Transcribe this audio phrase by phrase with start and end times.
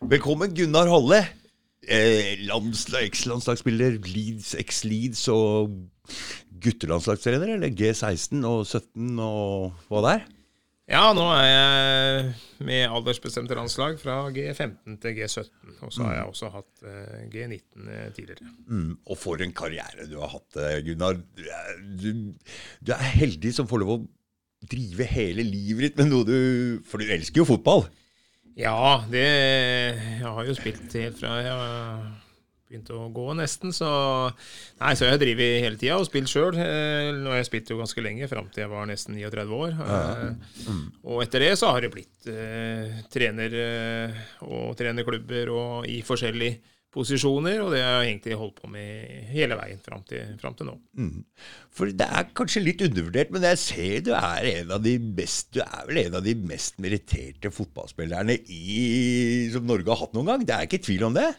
[0.00, 1.20] Velkommen, Gunnar Halle.
[1.90, 5.72] Eh, landslag- Eks-landslagsspiller, Leeds, eks-Leeds og
[6.60, 10.28] guttelandslagstrener, eller G16 og 17 og hva det er?
[10.90, 12.30] Ja, nå er jeg
[12.66, 15.76] med aldersbestemte landslag fra G15 til G17.
[15.86, 18.48] Og så har jeg også hatt eh, G19 tidligere.
[18.66, 21.14] Mm, og for en karriere du har hatt, eh, Gunnar.
[21.14, 21.44] Du
[22.02, 22.34] du,
[22.82, 24.00] du er heldig som får lov å
[24.60, 27.86] drive hele livet ditt med noe du For du elsker jo fotball.
[28.58, 31.60] Ja, det Jeg har jo spilt helt fra jeg
[32.70, 33.72] begynte å gå, nesten.
[33.74, 33.88] Så
[34.78, 36.54] Nei, så jeg har drevet hele tida og spilt sjøl.
[36.54, 39.74] Nå har jeg spilt jo ganske lenge, fram til jeg var nesten 39 år.
[40.68, 40.84] Mm.
[41.02, 46.60] Og etter det så har det blitt eh, trener eh, og trenerklubber og i forskjellige
[46.94, 50.70] posisjoner, og det har jeg egentlig holdt på med hele veien fram til, fram til
[50.70, 50.74] nå.
[50.98, 51.20] Mm.
[51.74, 55.52] For det er kanskje litt undervurdert, men jeg ser du er en av de best,
[55.54, 58.74] du er vel en av de mest meritterte fotballspillerne i,
[59.54, 60.46] som Norge har hatt noen gang.
[60.46, 61.30] Det er ikke tvil om det?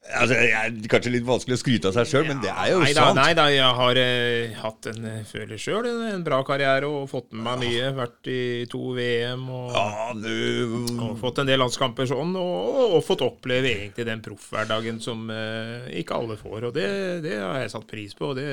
[0.00, 2.78] Altså, det er kanskje litt vanskelig å skryte av seg sjøl, men det er jo
[2.80, 3.18] nei da, sant.
[3.20, 7.04] Nei da, jeg har eh, hatt en, eh, føler sjøl en, en bra karriere og
[7.10, 7.90] fått med meg mye.
[7.98, 8.40] Vært i
[8.72, 13.74] to VM og, Ja, du og fått en del landskamper sånn, og, og, fått oppleve
[13.74, 16.70] egentlig den proffhverdagen som eh, ikke alle får.
[16.70, 16.90] Og det,
[17.28, 18.32] det har jeg satt pris på.
[18.32, 18.50] og det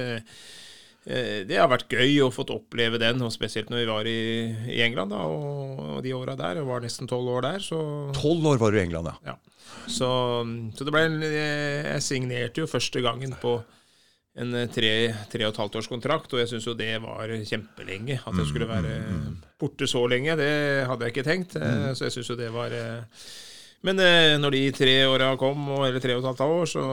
[1.08, 4.22] eh, det har vært gøy å fått oppleve den, og spesielt når vi var i,
[4.76, 6.60] i England da, og, og de åra der.
[6.60, 7.64] Jeg var nesten tolv år der.
[7.64, 7.80] så...
[8.20, 9.32] Tolv år var du i England, ja.
[9.32, 9.40] Ja.
[9.88, 10.08] Så,
[10.76, 13.60] så det ble en, Jeg signerte jo første gangen på
[14.38, 14.92] en tre,
[15.32, 18.20] tre og et halvt års kontrakt, og jeg syns jo det var kjempelenge.
[18.22, 18.92] At jeg skulle være
[19.58, 20.52] borte så lenge, det
[20.86, 21.56] hadde jeg ikke tenkt.
[21.58, 23.02] eh, Så jeg syns jo det var eh,
[23.88, 26.84] Men eh, når de tre åra kom, eller tre og et halvt år, så,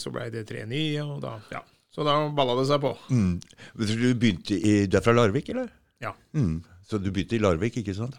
[0.00, 1.60] så blei det tre nye, og da Ja.
[1.94, 2.90] Så da balla det seg på.
[3.14, 3.36] Mm.
[3.78, 5.68] Du begynte i, du er fra Larvik, eller?
[6.02, 6.10] Ja.
[6.34, 6.56] Mm.
[6.88, 8.16] Så du begynte i Larvik, ikke sant?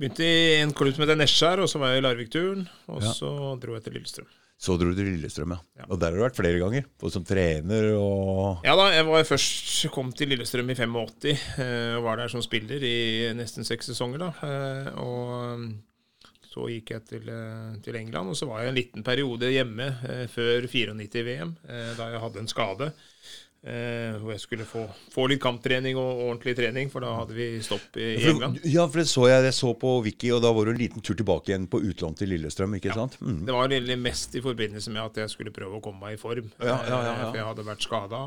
[0.00, 2.62] Begynte i en klubb som heter Nesjar, og så var jeg i Larvik-turen.
[2.88, 3.10] Og Ja.
[3.12, 4.28] så dro jeg til Lillestrøm.
[4.60, 5.58] Så dro du til Lillestrøm, ja.
[5.78, 5.84] Ja.
[5.88, 6.84] Og der har du vært flere ganger.
[7.00, 11.94] Både som trener og Ja da, jeg var først kom til Lillestrøm i 85 eh,
[11.96, 14.18] og var der som spiller i nesten seks sesonger.
[14.18, 14.32] da.
[14.42, 15.72] Eh, Og
[16.50, 19.86] så gikk jeg til, eh, til England, og så var jeg en liten periode hjemme
[20.32, 22.92] før 94-VM, eh, da jeg hadde en skade.
[23.64, 24.82] Eh, Hvor jeg skulle få,
[25.12, 28.60] få litt kamptrening og ordentlig trening, for da hadde vi stopp i, England.
[28.64, 31.04] Ja, for det så jeg, jeg så på Wiki, og da var det en liten
[31.06, 33.16] tur tilbake igjen på utlån til Lillestrøm, ikke sant?
[33.20, 33.42] Mm.
[33.48, 36.22] Det var egentlig mest i forbindelse med at jeg skulle prøve å komme meg i
[36.22, 36.52] form.
[36.60, 37.16] Ja, ja, ja, ja.
[37.16, 38.22] eh, For jeg hadde vært skada.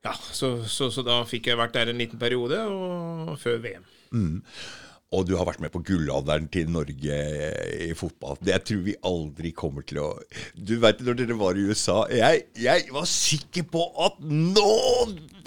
[0.00, 3.84] Ja, så, så, så da fikk jeg vært der en liten periode, og før VM.
[5.10, 7.16] Og du har vært med på gullalderen til Norge
[7.82, 8.36] i fotball.
[8.38, 10.08] Det jeg tror vi aldri kommer til å
[10.54, 14.74] Du vet når dere var i USA Jeg, jeg var sikker på at nå,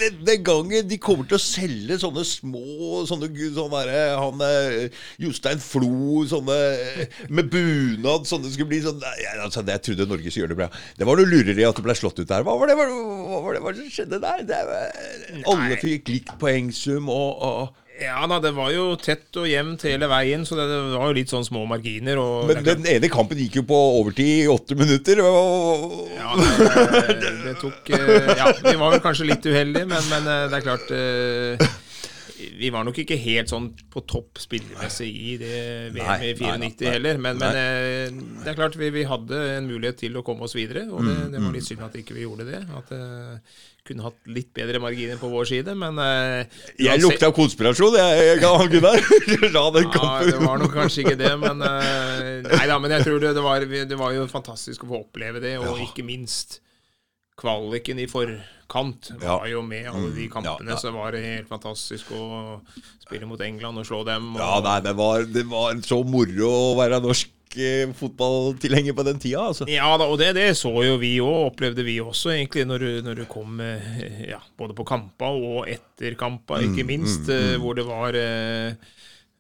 [0.02, 5.63] denne gangen, de kommer til å selge sånne små Sånne, sånne der, han eh, Jostein
[5.63, 10.44] Flo, sånne eh, med bunad Sånne skulle bli sånn jeg, altså, Jeg trodde Norge skulle
[10.44, 10.69] gjøre det bra.
[11.00, 12.44] Det var noe lureri at du ble slått ut der.
[12.44, 14.44] Hva var det, hva var det, hva var det som skjedde der?
[14.50, 14.59] Det,
[15.53, 20.08] alle fikk likt poengsum og, og Ja da, det var jo tett og jevnt hele
[20.09, 22.18] veien, så det, det var jo litt sånn små marginer.
[22.50, 25.22] Men den ene kampen gikk jo på overtid i åtte minutter.
[25.22, 30.09] og- Ja, det, det, det tok eh, Ja, vi var vel kanskje litt uheldige, men,
[30.09, 31.68] men eh, det er klart eh,
[32.63, 35.57] Vi var nok ikke helt sånn på topp spillermessig i det
[35.97, 37.19] VM i 94 nei, heller.
[37.25, 40.56] Men, men eh, det er klart vi, vi hadde en mulighet til å komme oss
[40.56, 42.62] videre, og det, Mm, det var litt synd at ikke vi gjorde det.
[42.73, 46.47] At eh, kunne hatt litt bedre marginer på vår side, men eh,
[46.79, 49.03] Jeg lukta konspirasjon, jeg, jeg Gunnar.
[49.56, 53.07] La den Ja, det var nok kanskje ikke det, men eh, Nei da, men jeg
[53.09, 56.62] tror det, det, var, det var jo fantastisk å få oppleve det, og ikke minst
[57.40, 60.82] kvaliken i forkant var jo med alle de kampene, ja, ja.
[60.82, 62.60] så var det helt fantastisk å
[63.04, 64.34] spille mot England og slå dem.
[64.36, 69.06] Og, Ja, nei, det var, det var så moro å være norsk eh, fotballtilhenger på
[69.10, 69.68] den tida, altså.
[69.70, 72.92] Ja da, og det, det så jo vi òg, opplevde vi også, egentlig, når du,
[73.10, 77.78] når du kom eh, ja, både på kamper og etter kamper, ikke minst, eh, hvor
[77.78, 78.78] det var eh,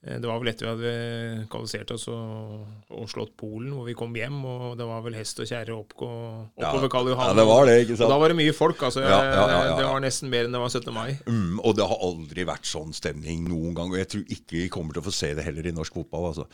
[0.03, 4.11] det var vel etter vi hadde kvalifisert oss og, og slått Polen, hvor vi kom
[4.19, 4.41] hjem.
[4.43, 7.31] Og det var vel hest og kjerre opp, oppover Karl Johan.
[7.31, 8.07] ja, det var det, ikke sant?
[8.09, 8.83] Og da var det mye folk.
[8.89, 9.05] altså.
[9.05, 10.91] Ja, ja, ja, ja, Det var nesten mer enn det var 17.
[10.95, 11.13] mai.
[11.23, 13.95] Mm, og det har aldri vært sånn stemning noen gang.
[13.95, 16.33] Og jeg tror ikke vi kommer til å få se det heller i norsk fotball.
[16.33, 16.49] altså.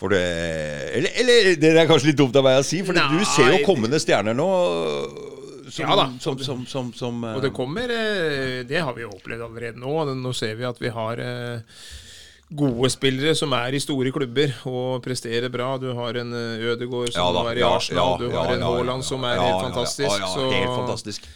[0.00, 0.22] For det
[0.96, 3.50] Eller, eller det er kanskje litt dumt av meg å si, for Nei, du ser
[3.52, 4.46] jo kommende stjerner nå.
[5.70, 6.06] Som, Ja da.
[6.22, 9.78] Som, som, som, som, eh, Og det kommer eh, Det har vi jo opplevd allerede
[9.78, 9.92] nå.
[10.18, 11.82] Nå ser vi at vi har eh,
[12.50, 15.76] gode spillere som er i store klubber og presterer bra.
[15.78, 18.16] Du har en eh, Ødegaard som Ja da, er i Arsenal.
[18.16, 20.10] ja, Du ja, har en Haaland som er helt fantastisk.
[20.18, 21.28] Ja, så, helt fantastisk.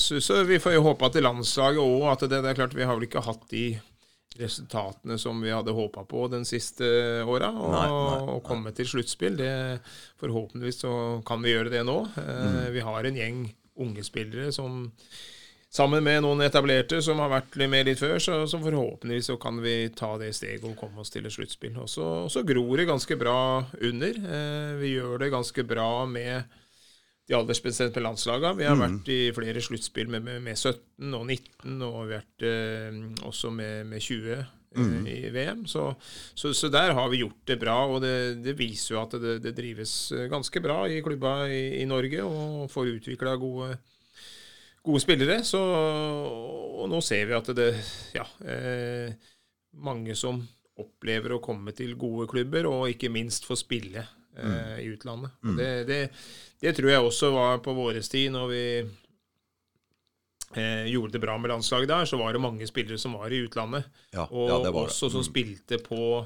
[0.00, 2.82] så, så vi får jo håpe at landslaget òg At det, det er klart vi
[2.88, 3.66] har vel ikke hatt de
[4.40, 6.86] resultatene som vi hadde håpa på den siste
[7.28, 7.50] åra.
[7.52, 8.34] Og, Nei, nei, nei.
[8.36, 9.36] og komme til sluttspill.
[9.36, 9.50] Det,
[10.22, 10.92] forhåpentligvis så
[11.28, 11.98] kan vi gjøre det nå.
[12.16, 12.72] Eh, Mm.
[12.72, 13.40] Vi har en gjeng
[13.80, 14.86] unge spillere som
[15.70, 19.36] Sammen med noen etablerte som har vært litt med litt før, så, så forhåpentligvis så
[19.38, 21.76] kan vi ta det steget og komme oss til et sluttspill.
[21.78, 23.36] Og så, gror det ganske bra
[23.78, 24.18] under.
[24.18, 26.56] Eh, vi gjør det ganske bra med
[27.30, 28.58] de aldersbestemte landslagene.
[28.58, 32.16] Vi har vært i flere sluttspill med, med, med 17 og 19, og vi har
[32.16, 32.98] vært eh,
[33.30, 34.40] også med, med 20
[34.70, 35.02] Mm.
[35.06, 35.64] i VM.
[35.66, 35.96] Så,
[36.34, 39.40] så, så der har vi gjort det bra, og det, det viser jo at det,
[39.42, 43.72] det drives eh, ganske bra i klubba i, i Norge, og får utvikla gode
[44.86, 45.40] gode spillere.
[45.46, 47.68] Så, og nå ser vi at det
[48.16, 49.12] ja, eh,
[49.80, 50.40] mange som
[50.80, 54.06] opplever å komme til gode klubber, og ikke minst få spille
[54.38, 55.36] eh, i utlandet.
[55.44, 56.00] Og Det, det,
[56.62, 58.64] det tror jeg også var på vår tid, når vi
[60.56, 63.42] eh, gjorde det bra med landslaget der, så var det mange spillere som var i
[63.44, 63.90] utlandet.
[64.14, 66.24] Ja, Og ja, også som spilte på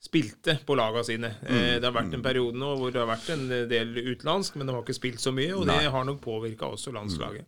[0.00, 1.28] Spilte på laga sine.
[1.42, 4.56] Mm, Eh, det har vært en periode nå hvor det har vært en del utenlandsk,
[4.56, 5.76] men de har ikke spilt så mye, og Nei.
[5.84, 7.44] det har nok påvirka også landslaget.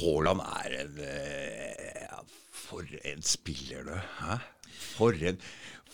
[0.00, 2.18] Haaland er en eh, ja,
[2.52, 3.94] For en spiller, du.
[4.18, 4.40] Hæ?
[4.98, 5.38] For en,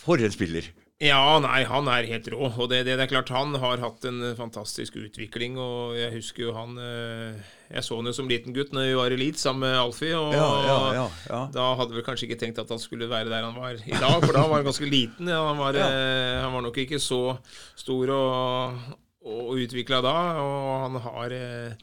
[0.01, 0.73] for en spiller.
[1.03, 2.49] Ja, nei, han er helt rå.
[2.49, 5.59] Og det, det, det er klart, han har hatt en fantastisk utvikling.
[5.61, 8.97] Og jeg husker jo han eh, Jeg så han jo som liten gutt når vi
[8.99, 10.13] var i Leeds sammen med Alfie.
[10.15, 11.41] Og Ja, ja, ja, ja.
[11.55, 14.21] da hadde vi kanskje ikke tenkt at han skulle være der han var i dag,
[14.23, 15.31] for da var han ganske liten.
[15.33, 17.37] Ja, Han var, eh, han var nok ikke så
[17.75, 18.79] stor og,
[19.27, 20.15] og utvikla da.
[20.45, 21.75] Og han har eh,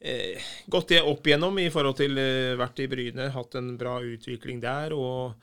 [0.00, 3.98] eh, gått det opp igjennom i forhold til eh, vært i Bryne, hatt en bra
[4.06, 4.94] utvikling der.
[4.94, 5.34] og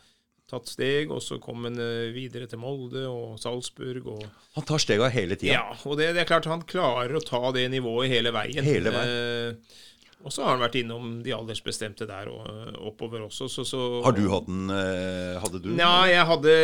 [0.51, 4.05] tatt steg, og så kom han eh, videre til Molde og Salzburg.
[4.13, 4.21] Og,
[4.57, 5.57] Han tar stega hele tida.
[5.57, 8.63] ja, og det, det er klart han klarer å ta det nivået hele veien.
[8.65, 9.11] Hele veien.
[9.11, 9.81] Eh,
[10.25, 13.45] og så har han vært innom de aldersbestemte der og eh, oppover også.
[13.51, 15.67] Så, så, Har du hatt den eh, Hadde du?
[15.77, 16.55] Ja, jeg hadde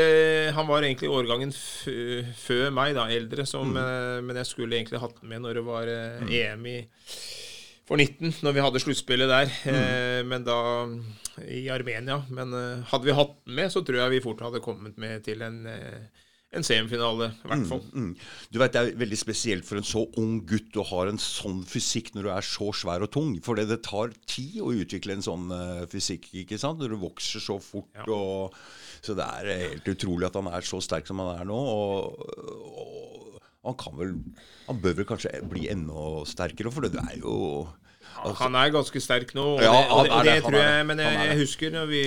[0.55, 4.25] Han var egentlig årgangen før meg, da, eldre, som, Mm.
[4.29, 6.79] men jeg skulle egentlig hatt den med når det var eh, EM i
[7.91, 9.49] for 19, når vi hadde sluttspillet der.
[9.67, 9.77] Mm.
[9.77, 10.57] Eh, men da
[11.45, 12.21] i Armenia.
[12.33, 15.23] Men eh, hadde vi hatt den med, så tror jeg vi fort hadde kommet med
[15.25, 17.83] til en, eh, en semifinale, i hvert fall.
[17.93, 18.11] Mm.
[18.51, 21.63] Du vet, Det er veldig spesielt for en så ung gutt å ha en sånn
[21.67, 23.33] fysikk når du er så svær og tung.
[23.45, 26.83] For det, tar tid å utvikle en sånn uh, fysikk, ikke sant?
[26.83, 27.91] Når du vokser så fort.
[27.95, 28.07] Ja.
[28.11, 28.57] Og,
[29.01, 31.55] så det er helt utrolig at han er så sterk som han er nå.
[31.55, 32.19] Og,
[33.61, 34.15] og han kan vel
[34.67, 37.67] Han bør vel kanskje bli enda sterkere, for det er jo
[38.41, 41.13] Han er ganske sterk nå, og Ja, det, og det, det tror jeg Men jeg,
[41.25, 42.01] jeg husker når vi,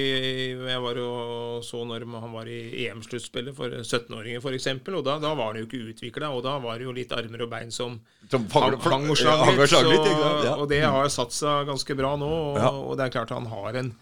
[0.69, 5.35] jeg var og så når han var i EM-sluttspillet for 17-åringer, f.eks., og da, da
[5.35, 8.01] var han jo ikke utvikla, og da var det jo litt armer og bein som
[8.31, 9.69] Som fanger- hang og slang litt.
[9.71, 10.55] så- Ja.
[10.57, 12.71] Og det har satt seg ganske bra nå, og, Ja.
[12.71, 13.95] og det er klart han har en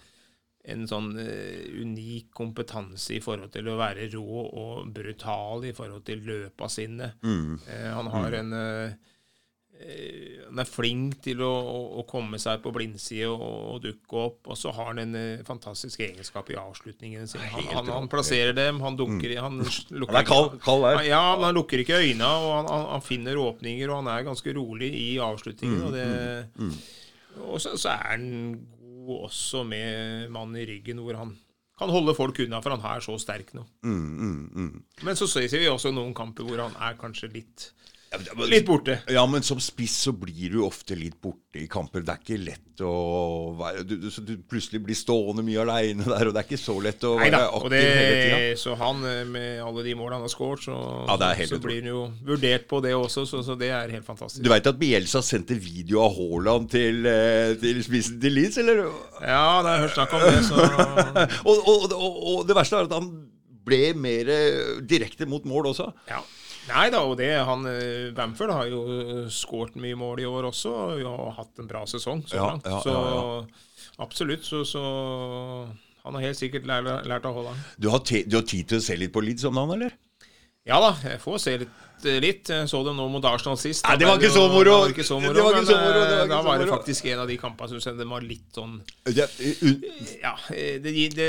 [0.64, 4.22] en sånn eh, unik kompetanse i forhold til å være rå
[4.54, 7.08] og brutal i forhold til løpa sine.
[7.25, 7.58] Mm.
[7.66, 8.93] Eh, han har en eh, eh,
[10.49, 14.50] Han er flink til å, å, å komme seg på blindside og, og dukke opp.
[14.52, 17.49] Og så har han en eh, fantastisk egenskap i avslutningene sine.
[17.55, 21.05] Han, han, han plasserer dem, han dukker i Han, lukker Han er kald, kald der.
[21.08, 24.93] Ja, men han lukker ikke øynene, og han, finner åpninger, og han er ganske rolig
[24.99, 25.87] i avslutningen.
[25.88, 26.08] og det,
[27.40, 28.28] og så, så er han
[29.06, 31.35] god også med mannen i ryggen, hvor han
[31.78, 33.64] kan holde folk unna, for han er så sterk nå.
[33.82, 34.82] Mm, mm, mm.
[35.06, 37.71] Men så ser vi også noen kamper hvor han er kanskje litt,
[38.49, 38.99] Litt borte.
[39.12, 42.02] Ja, men som spiss så blir du ofte litt borte i kamper.
[42.04, 42.92] Det er ikke lett å
[43.57, 47.04] være Du, du, plutselig blir stående mye aleine der, og det er ikke så lett
[47.09, 48.61] å Neida, være aktiv Og det, hele tida.
[48.62, 50.76] så han, eh, med alle de målene han har skåret, så,
[51.09, 54.42] Ja, så blir han jo vurdert på det også, så, så det er helt fantastisk.
[54.45, 58.85] Du veit at Bielsa sendte video av Haaland til, eh, til spissen til Leeds, eller?
[59.21, 60.69] Ja, det har jeg hørt snakk om det, så
[61.49, 63.11] Og, og, og, og det verste er at han
[63.66, 65.90] ble mer eh, direkte mot mål også.
[66.11, 66.23] Ja.
[66.69, 68.83] Nei da, og det han eh, Bamford har jo
[69.33, 72.69] skåret mye mål i år også, og har hatt en bra sesong så langt.
[72.71, 74.83] ja, så ja, absolutt, så, så
[76.04, 77.66] han har helt sikkert lært, lært av Haaland.
[77.78, 79.99] Du har, du har tid til å se litt på Leeds om dagen, eller?
[80.69, 81.78] Ja da, jeg får se litt.
[82.23, 82.50] Litt.
[82.68, 83.85] Så dem nå mot Arsenal sist.
[83.87, 84.64] Nei, det var ikke så moro.
[84.64, 86.59] Det var ikke så moro, Det var ikke så moro, det eh, ikke da var
[86.62, 88.78] det faktisk en av de kampene som synes den var litt sånn
[90.23, 91.28] Ja, eh, det, det,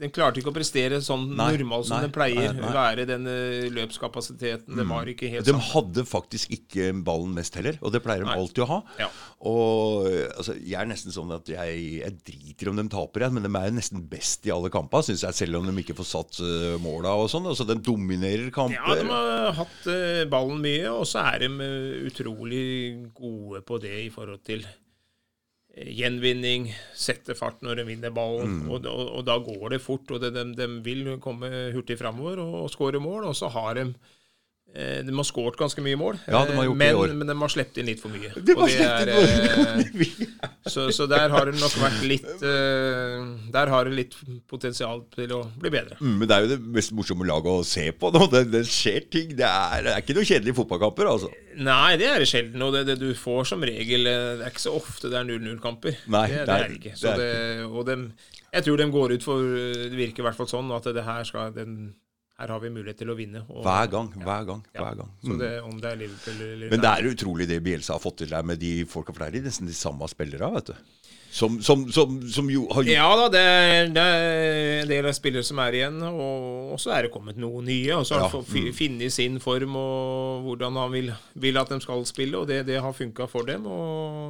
[0.00, 2.52] den klarte ikke å prestere sånn Nei, normalt som nei, den pleier.
[2.54, 2.72] nei, nei.
[2.74, 3.74] Være den løpskapasiteten.
[3.78, 4.76] løpskapasiteten.
[4.78, 5.64] Det var ikke helt de sånn.
[5.72, 8.78] hadde faktisk ikke ballen mest heller, og det pleier de alltid å ha.
[9.00, 9.08] Ja.
[9.48, 13.36] Og eh, altså, Jeg er nesten sånn at jeg, jeg driter om de taper, jeg,
[13.36, 16.08] men de er nesten best i alle kamper, syns jeg, selv om de ikke får
[16.12, 16.40] satt
[16.82, 17.46] måla og sånn.
[17.50, 18.78] Altså, De dominerer kamper.
[18.78, 22.66] Ja, de har hatt eh, ballen mye, og så er de eh, utrolig
[23.16, 24.66] gode på det i forhold til
[25.78, 28.64] gjenvinning, sette fart når de vinner ballen.
[28.64, 28.70] Mm.
[28.70, 32.42] Og, og, og da går det fort, og det, de, de vil komme hurtig framover
[32.42, 33.28] og, og skåre mål.
[33.30, 34.17] Og så har de eh,
[34.74, 37.88] De har skåret ganske mye mål, Ja, de eh, men, men de har sluppet inn
[37.88, 38.28] litt for mye.
[38.36, 40.12] Var er, eh,
[40.74, 44.14] så, så der har det nok vært litt eh, Der har det litt
[44.50, 45.98] potensial til å bli bedre.
[45.98, 48.26] Mm, Men det er jo det mest morsomme laget å se på nå.
[48.30, 49.32] Det, det skjer ting.
[49.38, 51.32] Det er, det er ikke noen kjedelige fotballkamper, altså.
[51.58, 52.62] Nei, det er det sjelden.
[52.68, 55.26] Og det, det du får som regel eh, Det er ikke så ofte det er
[55.32, 56.02] 0-0-kamper.
[56.12, 56.94] Nei, det, det det er- ikke.
[57.00, 57.30] Så det,
[57.66, 58.10] og dem,
[58.52, 59.42] jeg tror de går ut for
[59.88, 61.74] Det virker i hvert fall sånn at det her skal den,
[62.38, 63.40] Her har vi mulighet til å vinne.
[63.50, 64.60] Og, Hver gang, hver gang.
[64.74, 64.80] ja.
[64.84, 65.08] hver gang.
[65.24, 65.38] Så Mm.
[65.38, 68.28] det, om det er Liverpool eller Men det er utrolig det Bielsa har fått til
[68.30, 70.74] der med de folka, for det er nesten de samme spillere, vet du.
[71.30, 73.42] Som, som, som, som jo har gjort Ja da, det
[73.94, 77.66] det er en del av spillere som er igjen, og, så er det kommet noen
[77.68, 77.92] nye.
[77.98, 81.60] Og så har Ja, han fått fi- funnet sin form og hvordan han vil, vil
[81.60, 83.68] at de skal spille, og det, det har funka for dem.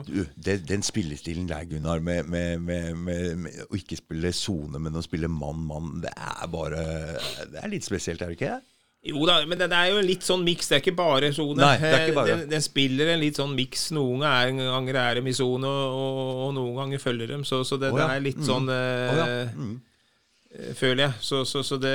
[0.09, 4.99] Du, det, den spillestilen der, Gunnar, med, med, med, med, å ikke spille sone, men
[4.99, 6.83] å spille mann-mann, det er bare
[7.55, 8.59] Det er litt spesielt, er det ikke?
[9.07, 10.67] Jo da, men det, er jo en litt sånn miks.
[10.69, 11.61] Det er ikke bare sone.
[11.63, 12.33] Nei, det er ikke bare.
[12.41, 13.85] Den, den spiller en litt sånn miks.
[13.95, 17.45] Noen ganger er de i sone, og, og, noen ganger følger dem.
[17.47, 18.09] Så, så det, oh, ja.
[18.11, 18.49] det er litt Mm.
[18.49, 19.29] sånn eh, Å ja.
[19.55, 19.77] Mm.
[20.51, 21.15] eh, Føler jeg.
[21.31, 21.95] Så, så, så det,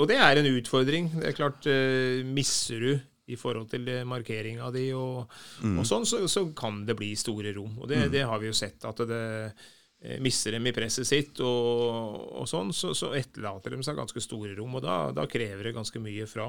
[0.00, 1.10] og det er en utfordring.
[1.20, 2.92] Det er klart, uh, misser du
[3.30, 5.28] i forhold til eh, markeringa di og,
[5.62, 5.76] Mm.
[5.78, 7.76] og sånn, så, så kan det bli store rom.
[7.78, 9.68] Og det, det har vi jo sett, at det eh,
[10.00, 14.54] mister dem i presset sitt og, og sånn, så, så etterlater de seg ganske store
[14.56, 14.78] rom.
[14.78, 16.48] Og da, da krever det ganske mye fra,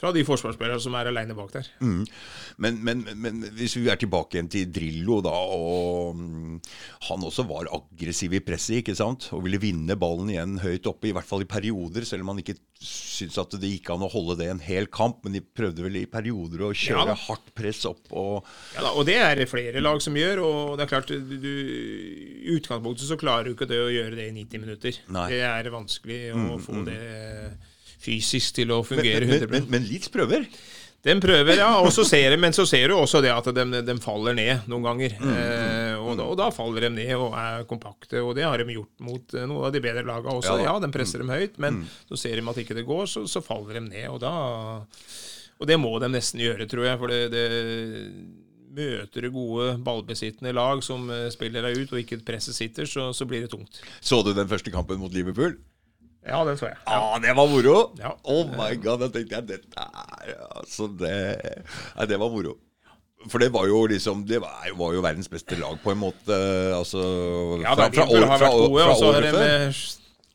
[0.00, 1.70] fra de forsvarsspillerne som er aleine bak der.
[1.78, 2.02] Mm.
[2.58, 6.58] Men, men, men hvis vi er tilbake igjen til Drillo, da, og mm,
[7.10, 9.30] han også var aggressiv i presset, ikke sant?
[9.36, 12.42] Og ville vinne ballen igjen høyt oppe, i hvert fall i perioder, selv om han
[12.42, 15.22] ikke syntes at det gikk an å holde det en hel kamp.
[15.24, 17.18] Men de prøvde vel i perioder å kjøre ja.
[17.26, 18.40] hardt press opp og
[18.74, 20.42] Ja, da, og det er det flere lag som gjør.
[20.46, 21.54] Og det er klart, du, du,
[22.80, 24.98] utgangspunktet så klarer du ikke det å gjøre det i 90 minutter.
[25.08, 25.26] Nei.
[25.28, 27.00] Mm, Det er vanskelig å få det
[28.00, 30.46] fysisk til å fungere men, men, men, men Leeds prøver.
[31.00, 33.64] De prøver, ja, og så ser de, men så ser du også det at de,
[33.88, 35.14] de faller ned noen ganger.
[35.16, 38.60] Mm, eh, og, da, og da faller de ned og er kompakte, og det har
[38.60, 40.58] de gjort mot eh, noen av de bedre lagene også.
[40.60, 43.24] Ja Ja, de presser dem høyt, men så ser de at ikke det går, så,
[43.32, 44.10] så faller de ned.
[44.12, 44.34] Og da
[45.60, 47.46] Og det må de nesten gjøre, tror jeg, for det, det
[48.70, 53.08] Møter du gode ballbesittende lag som eh, spiller deg ut, og ikke presset sitter, så,
[53.16, 53.82] så blir det tungt.
[53.98, 55.56] Så du den første kampen mot Liverpool?
[56.26, 56.76] Ja, den så jeg.
[56.86, 57.76] Ja, det var moro!
[57.98, 58.12] Ja.
[58.28, 61.14] Oh my god, da tenkte jeg dette er Altså, det
[61.96, 62.58] Nei, det var moro.
[63.28, 66.36] For det var jo liksom Det var, var jo verdens beste lag, på en måte.
[66.76, 67.00] Altså
[67.64, 69.80] Ja, da, fra, har vært gode, fra så før.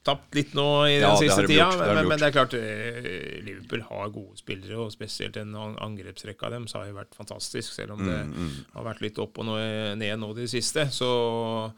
[0.05, 1.65] Tapt litt nå i den Ja, siste tida.
[1.65, 5.55] gjort, det Men, men, det er klart, eh, Liverpool har gode spillere, og spesielt en
[5.57, 9.17] angrepsrekke av dem så har jo vært fantastisk, selv om det Mm, har vært litt
[9.19, 10.85] opp og ned nå de siste.
[10.93, 11.73] Så,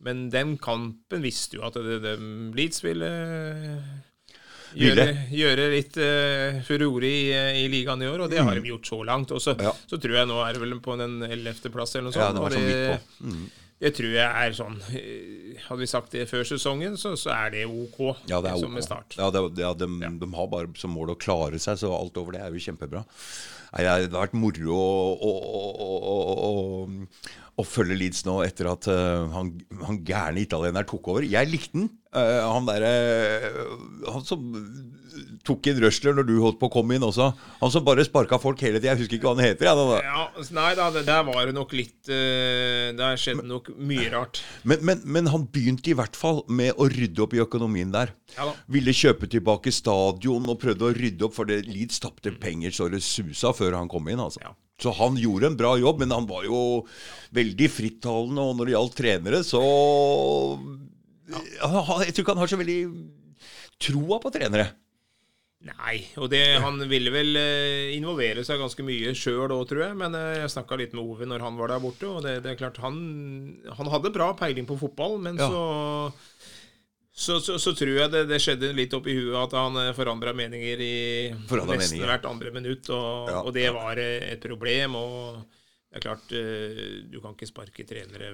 [0.00, 2.16] men den kampen visste jo at det, det,
[2.56, 3.12] Leeds ville
[4.76, 5.04] Ville.
[5.06, 7.30] Gjøre, gjøre litt uh, furore i,
[7.62, 9.30] i ligaen i år, og det har de gjort så langt.
[9.32, 9.62] Og så, Mm.
[9.64, 9.72] Ja.
[9.88, 12.42] så tror jeg nå er det vel på den ellevte plass eller noe Ja, det
[12.42, 13.30] var sånn det- midt på.
[13.30, 13.46] Mm.
[13.76, 17.52] Det tror jeg er sånn eh, Hadde vi sagt det før sesongen, så, så er
[17.52, 17.98] det OK.
[18.30, 18.84] Ja, det er som ok.
[18.84, 19.16] start.
[19.18, 19.88] Ja, det, ja, de,
[20.20, 23.02] de har bare som mål å klare seg, så alt over det er jo kjempebra.
[23.72, 25.32] Nei, det har vært moro å, å,
[26.46, 26.52] å,
[27.56, 29.50] å, følge Leeds nå etter at uh, han,
[29.82, 31.26] han gærne italieneren tok over.
[31.26, 31.90] Jeg likte den.
[32.16, 32.92] Uh, han derre
[34.12, 34.46] Han som
[35.46, 37.30] tok inn Røsler når du holdt på å komme inn også.
[37.60, 38.92] Han som bare sparka folk hele tida.
[38.92, 39.68] Jeg husker ikke hva han heter.
[39.68, 40.02] Jeg.
[40.04, 40.26] Ja,
[40.58, 44.42] nei da, det, der var det nok litt uh, Der skjedde nok mye rart.
[44.66, 48.12] Men, men, men han begynte i hvert fall med å rydde opp i økonomien der.
[48.36, 48.50] Ja.
[48.72, 52.90] Ville kjøpe tilbake stadion og prøvde å rydde opp, for det Leeds tapte penger så
[52.92, 54.22] det susa før han kom inn.
[54.22, 54.42] altså.
[54.44, 54.54] Ja.
[54.82, 56.58] Så han gjorde en bra jobb, men han var jo
[57.36, 59.62] veldig frittalende, og når det gjaldt trenere, så
[61.26, 62.80] Jeg tror ikke han har så veldig
[63.82, 64.68] troa på trenere.
[65.66, 69.96] Nei, og det, han ville vel eh, involvere seg ganske mye sjøl òg, tror jeg.
[69.98, 72.52] Men eh, jeg snakka litt med Ove når han var der borte, og det, det
[72.52, 72.98] er klart han,
[73.78, 75.48] han hadde bra peiling på fotball, men Ja.
[75.50, 76.12] så,
[77.16, 80.34] så, så så tror jeg det, det skjedde litt opp i huet at han forandra
[80.36, 80.94] meninger i
[81.48, 82.10] Forandret nesten meninger.
[82.12, 84.94] hvert andre minutt, og, Ja, og det var eh, et problem.
[85.00, 85.38] og
[85.90, 88.30] det er klart, eh, Du kan ikke sparke trenere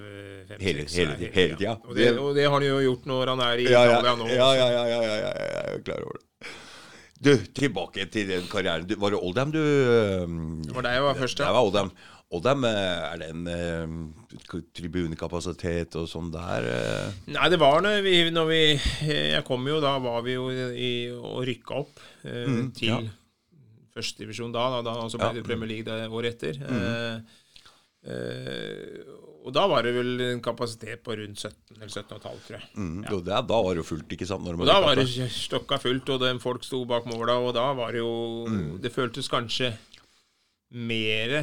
[0.48, 1.76] fem, Hele- seks, hele- hele, hele tida.
[1.86, 4.16] Og, det- og det har han jo gjort når han er i Ja, ja, Italia
[4.18, 4.28] nå.
[4.34, 6.28] ja, ja, ja, ja, ja, ja, jeg er klar over det.
[7.22, 8.86] Du, tilbake til den karrieren.
[8.88, 11.52] Du, var det Oldham du Det var deg jeg var først, Det ja.
[11.54, 11.92] var Oldham.
[12.32, 16.64] Oldham, eh, er det en uh, tribunekapasitet og sånn der?
[16.64, 17.18] Uh?
[17.34, 18.60] Nei, det var når vi, når vi
[19.10, 23.00] Jeg kom jo, da var vi jo i, og rykka opp uh, Mm, til ja.
[23.92, 24.96] førstedivisjon da, da, da.
[25.04, 25.36] Og så ble Ja.
[25.36, 25.38] Mm.
[25.42, 26.58] det Premier League det året etter.
[28.02, 29.02] Eh,
[29.44, 32.68] og da var det vel en kapasitet på rundt 17 eller 17,5, tror jeg.
[32.78, 34.46] Mm, jo, det, er- da var det jo fullt, ikke sant?
[34.66, 38.02] Da var det stokka fullt, og den, folk sto bak måla, og da var det
[38.04, 39.72] jo Det føltes kanskje
[40.72, 41.42] mere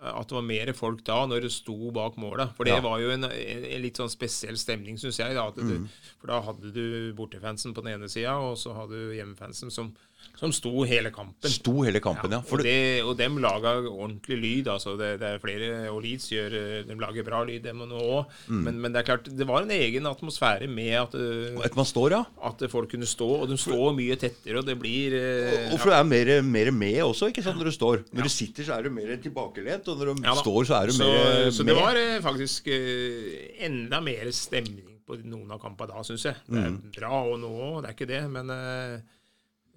[0.00, 2.46] at det var mer folk da, når det sto bak måla.
[2.56, 2.80] For det Ja.
[2.80, 5.34] var jo en, en, en litt sånn spesiell stemning, syns jeg.
[5.36, 5.88] Da, at du,
[6.22, 9.90] For da hadde du bortefansen på den ene sida, og så hadde du hjemmefansen som,
[10.40, 11.50] som sto hele kampen.
[11.52, 12.38] Sto hele kampen, ja.
[12.40, 14.68] og, For det, og dem laga ordentlig lyd.
[14.72, 17.98] altså det, det er flere, og Leeds gjør, eh, de lager bra lyd, dem nå
[18.00, 18.30] òg.
[18.48, 18.62] Mm.
[18.64, 21.84] Men, men det er klart, det var en egen atmosfære med at, eh, at man
[21.84, 22.22] står, ja.
[22.48, 23.28] at folk kunne stå.
[23.42, 26.70] Og de står mye tettere, og det blir Og, Og for du er mer, mer
[26.72, 28.04] med også, ikke sant, når du står.
[28.16, 30.86] Når du sitter, så er du mer tilbakelent, og når du Ja står, så er
[30.88, 31.74] du så, mer så med.
[31.74, 36.36] det var eh, faktisk eh, enda mer stemning på noen av kampene da, syns jeg.
[36.48, 36.80] Det er Mm.
[36.96, 39.00] bra og nå òg, det er ikke det, men eh, eh,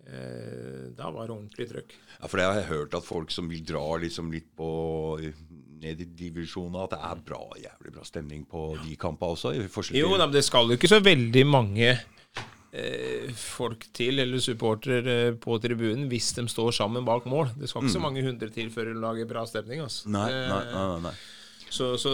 [0.03, 1.93] da var det ordentlig trøkk.
[2.19, 4.67] Ja, for det har jeg hørt at folk som vil dra liksom litt på
[5.83, 9.53] ned i divisjonene, at det er bra, jævlig bra stemning på de kampene også.
[9.55, 11.89] i Jo da, men det skal jo ikke så veldig mange
[12.73, 17.53] eh, folk til, eller supportere eh, på tribunen, hvis de står sammen bak mål.
[17.57, 19.83] Det skal ikke så mange hundre til før du lager bra stemning.
[19.85, 20.07] Altså.
[20.07, 20.17] Mm.
[20.17, 21.17] Nei, nei, nei, nei, nei.
[21.73, 22.11] Så, så,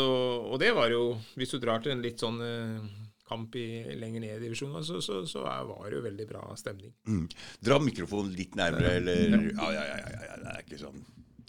[0.48, 3.68] og det var jo Hvis du drar til en litt sånn eh, kamp i,
[4.00, 6.92] lenger ned i divisjonen, så, så, så var det jo veldig bra stemning.
[7.08, 7.26] Mm.
[7.70, 11.00] Dra mikrofonen litt nærmere, eller Ja, ja, ja, ja, ja, det er ikke sånn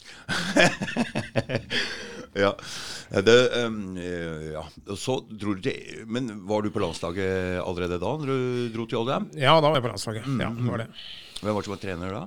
[2.32, 2.54] ja.
[3.10, 3.96] Det, um,
[4.54, 4.62] ja.
[4.96, 9.00] Så dro du til Men var du på landslaget allerede da, når du dro til
[9.02, 9.28] Oldham?
[9.38, 10.28] Ja, da var jeg på landslaget.
[10.28, 10.88] Mm, Ja, det var det.
[11.40, 12.22] Hvem var det som var trener da?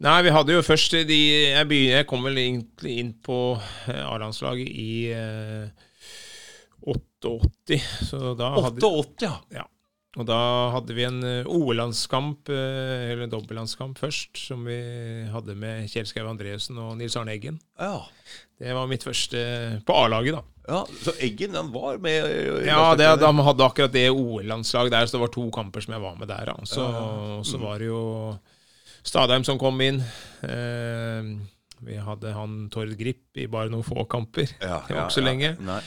[0.00, 1.18] Nei, vi hadde jo først de
[1.52, 3.36] Jeg, begynner, jeg kom vel egentlig inn på
[3.90, 5.88] eh, A-landslaget i eh,
[6.86, 9.34] 88, så da hadde 88, ja.
[9.60, 9.66] Ja.
[10.18, 10.36] Og da
[10.74, 14.74] hadde vi en eh, OL-landskamp, eh, eller dobbeltlandskamp først, som vi
[15.30, 17.60] hadde med Kjell Skau Andresen og Nils Arne Eggen.
[17.78, 18.00] ja.
[18.60, 19.38] Det var mitt første
[19.88, 20.42] på A-laget, da.
[20.68, 22.26] Ja, Så Eggen han var med?
[22.28, 25.94] eh, Ja, det, de hadde akkurat det OL-landslaget der, så det var to kamper som
[25.94, 26.44] jeg var med der.
[26.50, 26.56] Da.
[26.68, 28.02] Så, og så var det jo
[29.02, 30.02] Stadheim som kom inn.
[30.44, 31.30] Eh,
[31.80, 34.50] vi hadde han Tord Grip i bare noen få kamper.
[34.60, 35.28] Ja, Det var ja, ikke så ja.
[35.30, 35.54] lenge.
[35.64, 35.80] Nei.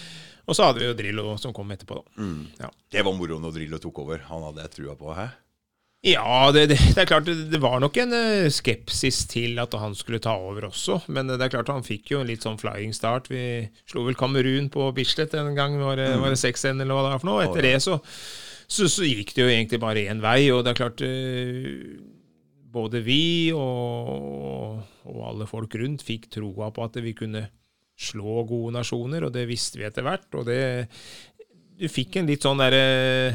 [0.43, 2.19] Og så hadde vi jo Drillo som kom etterpå, da.
[2.19, 2.41] Mm.
[2.59, 2.69] Ja.
[2.91, 4.25] Det var moro når Drillo tok over.
[4.27, 5.13] Han hadde jeg trua på.
[5.15, 5.29] Hæ?
[6.03, 9.93] Ja, det, det, det er klart det, var nok en eh, skepsis til at han
[9.95, 10.99] skulle ta over også.
[11.07, 13.29] Men det er klart han fikk jo en litt sånn flying start.
[13.31, 15.77] Vi slo vel Kamerun på Bislett en gang.
[15.79, 17.45] Var det, var det 6-1 eller hva det var for noe?
[17.45, 18.01] Etter det så,
[18.67, 20.41] så, så gikk det jo egentlig bare én vei.
[20.51, 21.95] Og det er klart eh,
[22.73, 27.45] Både vi og, og alle folk rundt fikk troa på at vi kunne
[27.99, 30.29] slå gode nasjoner, og det visste vi etter hvert.
[30.37, 30.61] Og det
[31.73, 33.33] Du fikk en litt sånn derre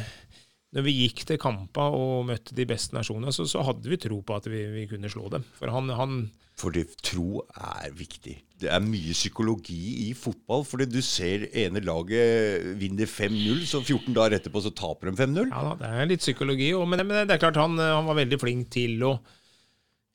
[0.77, 4.19] når vi gikk til kampa og møtte de beste nasjonene, så, så hadde vi tro
[4.21, 5.47] på at vi, vi kunne slå dem.
[5.57, 6.19] For han, han
[6.61, 8.35] Fordi tro er viktig.
[8.61, 10.67] Det er mye psykologi i fotball.
[10.69, 15.49] Fordi du ser ene laget vinner 5-0, så 14 dager etterpå så taper de 5-0.
[15.49, 16.69] Ja da, det er litt psykologi.
[16.77, 19.15] Og, men, men det er klart han, han var veldig flink til å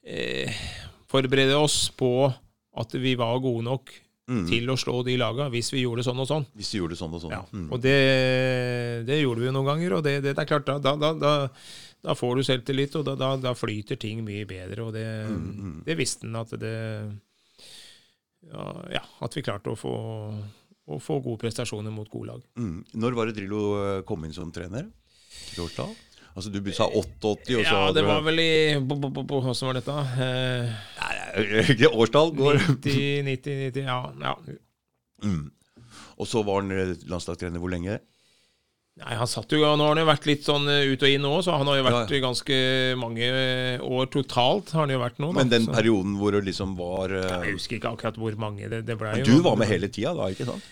[0.06, 0.64] eh,
[1.10, 3.90] forberede oss på at vi var gode nok
[4.24, 6.46] til å slå de laga hvis vi gjorde sånn og sånn.
[6.56, 7.34] Hvis vi gjorde sånn og sånn.
[7.36, 7.42] Ja.
[7.52, 7.68] Mm.
[7.76, 7.98] Og det,
[9.10, 11.34] det gjorde vi jo noen ganger, og det, det er klart, da, da, da,
[12.04, 14.88] da, får du selvtillit, og da, da, da flyter ting mye bedre.
[14.88, 15.08] Og det,
[15.88, 16.76] det visste han at det
[18.52, 22.48] ja, ja, at vi klarte å få, å få gode prestasjoner mot gode lag.
[22.60, 22.82] Mm.
[23.00, 24.90] Når var det Drillo eh, kom inn som trener?
[25.60, 25.94] Årstall?
[26.34, 29.98] Altså Du sa 88, og så Ja, det var vel i Hvordan var dette?
[30.18, 31.13] Eh, nei,
[32.00, 34.00] Årstall går 90, 90, 90 Ja.
[34.22, 34.36] ja.
[35.24, 35.44] mm.
[36.22, 38.00] Og så var han eh, landslagstrener hvor lenge?
[39.02, 41.24] Nei, han satt jo, Nå har han jo vært litt sånn eh, ut og inn
[41.26, 42.58] nå, så han har jo vært Ja, ganske
[43.02, 43.30] mange
[43.82, 44.70] år totalt.
[44.76, 45.32] har han jo vært nå.
[45.32, 45.38] Da.
[45.40, 48.70] Men den Så- perioden hvor det liksom var eh, Jeg husker ikke akkurat hvor mange.
[48.70, 50.70] Det, det ble Men Du var med hele tida da, ikke sant?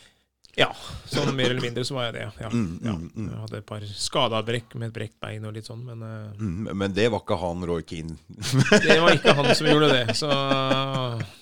[0.59, 0.67] Ja,
[1.07, 2.23] sånn mer eller mindre så var jeg det.
[2.43, 2.49] Ja.
[2.51, 3.27] Mm, mm, mm.
[3.31, 6.33] Jeg hadde et par skada brekk med et brekt bein og litt sånn, men eh,
[6.41, 8.17] Mm, Men det var ikke han Roy Keane.
[8.87, 10.15] det var ikke han som gjorde det.
[10.19, 10.27] Så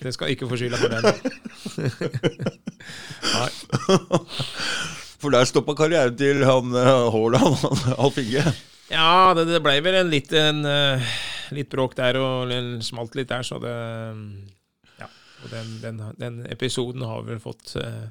[0.04, 1.00] det skal ikke få skylda for det.
[3.34, 3.50] Nei.
[5.20, 7.58] For der stoppa karrieren til han eh, Haaland,
[8.02, 8.44] Alf Inge.
[8.90, 11.10] Ja, det, det ble vel en litt, en, eh,
[11.54, 13.74] litt bråk der, og en smalt litt der, så det
[15.02, 15.10] Ja.
[15.44, 18.08] Og den, den, den episoden har vel fått eh,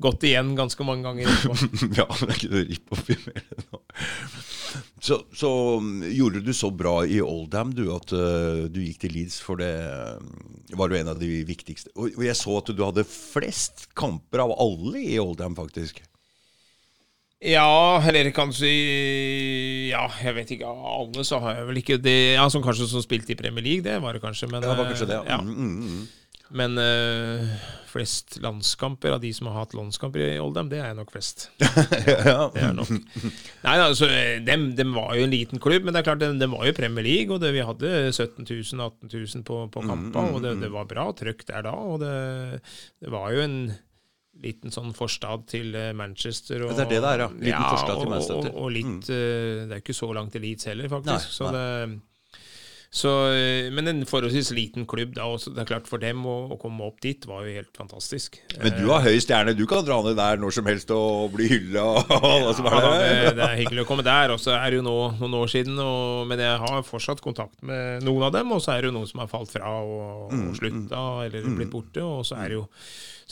[0.00, 1.28] gått igjen ganske mange ganger.
[1.98, 3.82] ja, det er ikke noe ripp oppi mer nå.
[5.02, 5.50] Så, så
[5.82, 9.60] mm, gjorde du så bra i Oldham du at uh, du gikk til Leeds, for
[9.60, 11.92] det eh, var jo en av de viktigste.
[11.96, 16.00] Og, og jeg så at du hadde flest kamper av alle i Oldham, faktisk.
[17.42, 18.68] Ja, eller kanskje
[19.90, 20.70] Ja, jeg vet ikke.
[20.70, 23.64] Av alle så har jeg vel ikke det Ja, som kanskje som spilte i Premier
[23.66, 24.46] League, det var det kanskje.
[24.46, 25.24] Men, Det var kanskje det, ja.
[25.34, 25.40] ja.
[25.42, 26.21] Mm, mm, mm.
[26.52, 27.46] Men øh,
[27.88, 31.46] flest landskamper av de som har hatt landskamper i Oldham, det er nok flest.
[31.60, 32.50] ja.
[32.52, 32.90] Det er nok.
[33.64, 34.08] Nei, altså,
[34.46, 36.74] dem, dem var jo en liten klubb, men det er klart, dem, dem var jo
[36.76, 40.72] Premier League, og det, vi hadde 17 000-18 000 på, på kamper, og det, det
[40.74, 42.12] var bra trøkk der da, og det,
[43.00, 43.58] det var jo en
[44.42, 46.64] liten sånn forstad til eh, Manchester.
[46.64, 47.28] Og, Det er det det er, ja.
[47.36, 48.48] Liten forstad til og- Manchester.
[48.54, 51.28] Og, og litt eh, Det er ikke så langt til Leeds heller, faktisk.
[51.28, 51.66] Nei, så det
[52.92, 55.14] så, eh, men en forholdsvis liten klubb.
[55.16, 57.70] da, også, det er klart For dem å, å komme opp dit var jo helt
[57.78, 58.36] fantastisk.
[58.60, 59.54] Men du har høy stjerne.
[59.56, 63.08] Du kan dra ned der når som helst og bli hylla Ja, det.
[63.08, 64.34] det, det er hyggelig å komme der.
[64.36, 67.64] Og så er det jo nå noen år siden, og, men jeg har fortsatt kontakt
[67.64, 68.52] med noen av dem.
[68.52, 71.48] Og så er det jo noen som har falt fra og, Mm, og slutta eller
[71.56, 72.04] blitt borte.
[72.04, 72.66] Og så er det jo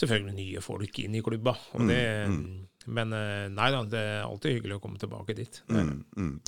[0.01, 1.53] selvfølgelig nye folk inn i klubba.
[1.77, 5.61] Og Mm, det, Men eh, nei da, det er alltid hyggelig å komme tilbake dit.
[5.69, 6.39] Er det.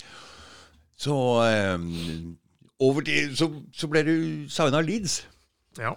[0.98, 1.78] Så eh,
[2.84, 4.16] over til Så, så ble du
[4.52, 5.22] signa Leeds.
[5.80, 5.94] Ja.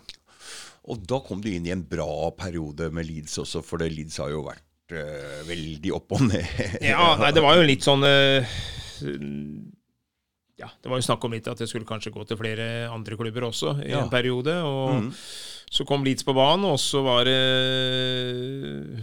[0.87, 4.21] Og da kom du inn i en bra periode med Leeds også, for det Leeds
[4.23, 6.47] har jo vært eh, veldig opp og ned.
[6.85, 8.57] Ja, nei, det var jo litt sånn eh,
[10.57, 13.17] Ja, det var jo snakk om litt at jeg skulle kanskje gå til flere andre
[13.21, 14.01] klubber også i Ja.
[14.03, 14.55] en periode.
[14.65, 15.11] Og mm.
[15.69, 17.37] så kom Leeds på banen, og så var det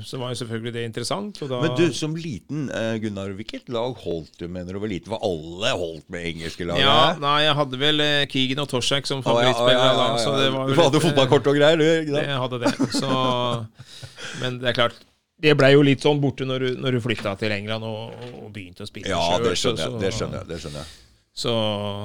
[0.07, 1.37] Så var jo selvfølgelig det interessant.
[1.45, 5.13] Men du, som liten, eh, Gunnar, hvilket lag holdt du med når du var liten?
[5.13, 6.79] For alle holdt med engelske lag?
[6.81, 9.77] ja, nei, jeg hadde vel eh, Keegan og Torsek som favorittspillere.
[9.77, 10.41] ja, å, ja, ja, ja, så ja.
[10.41, 11.85] det var Du hadde litt, eh, fotballkort og greier, du?
[12.01, 12.43] ikke Det sant?
[12.43, 12.73] hadde det.
[12.97, 15.01] Så Men det er klart
[15.43, 18.51] det ble jo litt sånn borte når du, når du flytta til England og, og
[18.55, 19.49] begynte å spille Ja, sjøl.
[19.49, 19.57] jeg.
[19.59, 20.87] så- Det skjønner jeg, det skjønner jeg.
[21.33, 21.51] Så,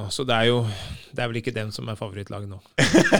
[0.09, 0.63] så det er jo
[1.13, 2.57] Det er vel ikke dem som er favorittlaget nå.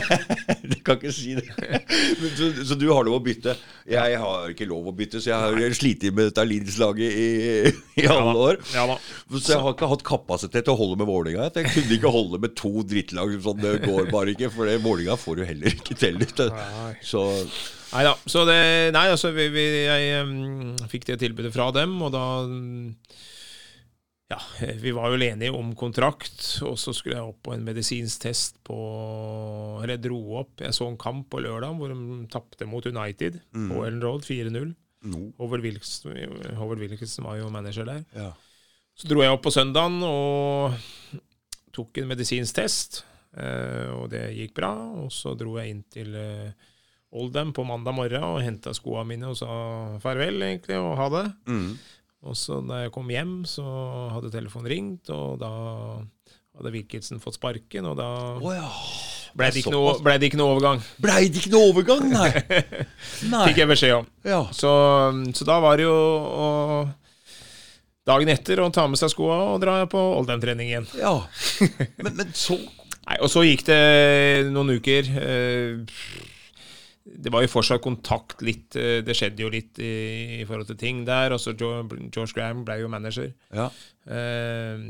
[0.70, 1.46] Du kan ikke si det.
[2.38, 3.54] Så, så du har lov å bytte?
[3.88, 8.06] Jeg har ikke lov å bytte, så jeg har slitt med dette Leeds-laget i, i
[8.10, 8.60] alle år.
[8.74, 8.96] Ja da.
[9.34, 11.48] Så jeg har ikke hatt kapasitet til å holde med Vålerenga.
[11.56, 13.34] Jeg kunne ikke holde med to drittlag.
[13.44, 16.22] Sånn, det går bare ikke, for Vålerenga får du heller ikke til.
[17.04, 17.26] Så
[17.90, 18.14] Nei da.
[18.30, 18.60] Så det
[18.94, 22.92] Nei, altså, vi, vi, jeg um, fikk det tilbudet fra dem, og da um,
[24.30, 24.38] Ja,
[24.78, 28.60] vi var vel enige om kontrakt, og så skulle jeg opp på en medisinsk test
[28.66, 28.76] på
[29.80, 30.60] Eller jeg dro opp.
[30.62, 34.70] Jeg så en kamp på lørdag hvor de tapte mot United på Ellen Road 4-0.
[35.02, 35.32] no.
[35.40, 36.12] Howard Wilkinson,
[36.78, 38.04] Wilkinson var jo manager der.
[38.14, 38.30] ja.
[39.00, 40.74] Så dro jeg opp på søndagen og
[41.72, 42.98] tok en medisinsk test,
[43.32, 44.74] eh, og det gikk bra.
[45.00, 46.50] Og så dro jeg inn til eh,
[47.16, 49.48] Oldham på mandag morgen og henta skoene mine og sa
[50.02, 51.24] farvel, egentlig, og ha det.
[51.48, 51.70] Mm.
[52.20, 53.64] Og så da jeg kom hjem, så
[54.12, 55.50] hadde telefonen ringt, og da
[56.58, 58.66] hadde Wilkinson fått sparken, og da oh, ja.
[59.38, 60.82] ble det, noe, ble det ikke noe overgang.
[61.00, 62.28] Blei det ikke noe overgang, nei?
[63.32, 63.44] nei.
[63.48, 64.10] Fikk jeg beskjed om.
[64.26, 64.42] Ja.
[64.52, 64.72] Så,
[65.36, 66.48] så da var det jo å
[68.10, 70.86] Dagen etter å ta med seg skoa og dra på Oldham-trening igjen.
[70.98, 71.14] ja.
[72.00, 72.56] Men, men så
[73.10, 75.08] Nei, Og så gikk det noen uker.
[75.18, 76.28] eh,
[77.10, 80.78] Det var jo fortsatt kontakt litt eh, Det skjedde jo litt i, i forhold til
[80.80, 81.34] ting der.
[81.34, 83.32] Og så George Graham ble jo manager.
[83.54, 83.68] Ja.
[84.06, 84.80] Eh,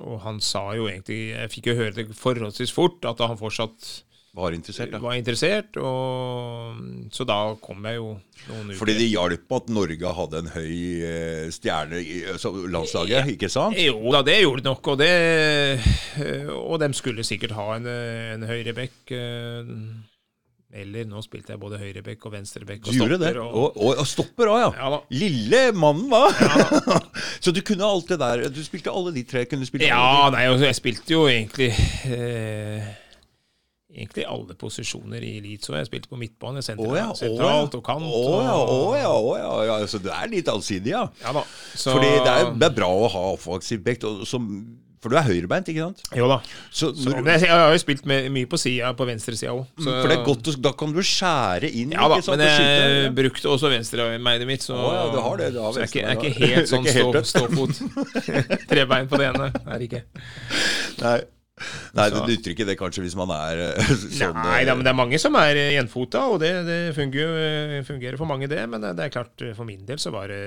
[0.00, 3.90] og han sa jo egentlig Jeg fikk jo høre det forholdsvis fort at han fortsatt
[4.34, 4.98] Var interessert, ja.
[4.98, 5.76] var interessert.
[5.78, 6.78] Og,
[7.14, 8.08] så da kom jeg jo
[8.48, 10.72] noen uker Fordi det hjalp at Norge hadde en høy
[11.10, 13.78] eh, stjerne i altså, landslaget, ikke sant?
[13.78, 15.12] Jo da, det gjorde det nok, og det
[16.24, 17.86] eh, Og de skulle sikkert ha en,
[18.34, 19.14] en høyrebekk.
[20.74, 23.30] Eller nå spilte jeg både høyrebekk og venstrebekk og gjorde det?
[23.36, 23.60] stopper.
[23.60, 24.70] Og, og, og stopper òg, ja.
[24.80, 24.98] Ja da.
[25.14, 26.24] Lille mannen, hva?
[27.44, 28.42] så du kunne alt det der?
[28.50, 29.44] Du spilte alle de tre?
[29.46, 31.70] Kunne du spilt alle Ja, nei, jeg spilte jo egentlig
[32.10, 32.90] eh,
[33.94, 35.70] Egentlig alle posisjoner i Leeds.
[35.70, 36.66] Jeg spilte på midtbane, de?
[36.66, 38.08] sentralt, ja, sentralt og kant.
[38.10, 39.76] Å ja, å og, ja, å ja, ja.
[39.86, 41.04] Så du er litt allsidig, ja.
[41.22, 41.44] ja da.
[41.70, 44.50] Så, Fordi det er, det er bra å ha offensiv og som-
[45.04, 46.00] for du er høyrebeint, ikke sant?
[46.16, 46.38] Jo da.
[46.70, 49.66] Så, når, så, jeg, har jo spilt med, mye på sida, på venstresida òg.
[49.78, 52.40] for det er godt, da kan du skjære inn, Ja da, sant?
[52.40, 55.76] men og jeg brukte også venstrebeinet mitt, så, Å ja, du har det, du har
[55.76, 57.84] så jeg, er ikke, jeg er ikke helt sånn er stå, ståfot.
[58.72, 59.52] Trebein på det ene.
[59.54, 60.04] Det er ikke.
[61.04, 61.20] Nei.
[61.94, 64.82] Nei, det nytter ikke det kanskje hvis man er eh, sånn Nei eh, da, men
[64.82, 68.58] det er mange som er eh, enfota, og det, det fungerer, fungerer for mange, det.
[68.70, 70.42] Men det er klart, eh, for min del så var det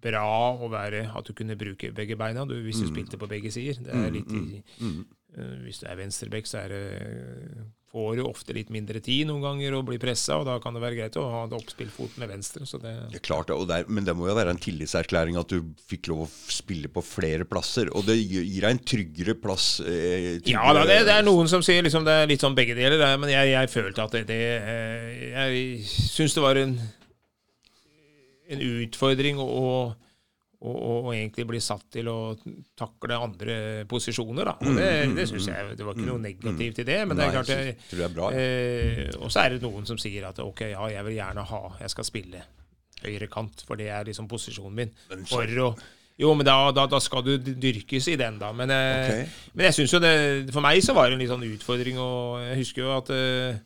[0.00, 0.24] bra
[0.56, 2.94] å være at du kunne bruke begge beina du, hvis du Mm.
[2.94, 3.82] spilte på begge sider.
[3.84, 8.54] Det er litt i, eh, Hvis du er venstrebekk, så er det får du ofte
[8.54, 11.24] litt mindre tid noen ganger og blir pressa, og da kan det være greit å
[11.30, 12.62] ha en oppspillfot med venstre.
[12.66, 14.58] Så det, Det er klart det, og det er, Men det må jo være en
[14.62, 17.90] tillitserklæring at du fikk lov å spille på flere plasser.
[17.96, 19.80] Og det gir deg en tryggere plass.
[19.80, 22.54] Eh, tryggere, Ja da, det, det er noen som sier liksom det er litt sånn
[22.54, 26.78] begge deler, men jeg, jeg følte at det, det eh, Jeg syns det var en,
[28.50, 29.48] en utfordring å,
[30.60, 32.16] og, og, egentlig bli satt til å
[32.78, 33.58] takle andre
[33.90, 34.50] posisjoner.
[34.50, 34.56] Da.
[34.60, 36.98] Og det, det synes jeg det var ikke noe negativt i det.
[37.08, 38.32] Men det er klart jeg tror det er bra.
[38.34, 41.62] eh, Og så er det noen som sier at ok, ja, jeg vil gjerne ha
[41.80, 42.44] Jeg skal spille
[43.00, 44.92] høyre kant, for det er liksom posisjonen min.
[45.30, 45.72] For å
[46.20, 48.50] jo, men da, da, da skal du dyrkes i den, da.
[48.52, 49.38] Men, eh, Ok.
[49.54, 52.42] men jeg synes jo det For meg så var det en litt sånn utfordring, og
[52.44, 53.60] jeg husker jo at eh,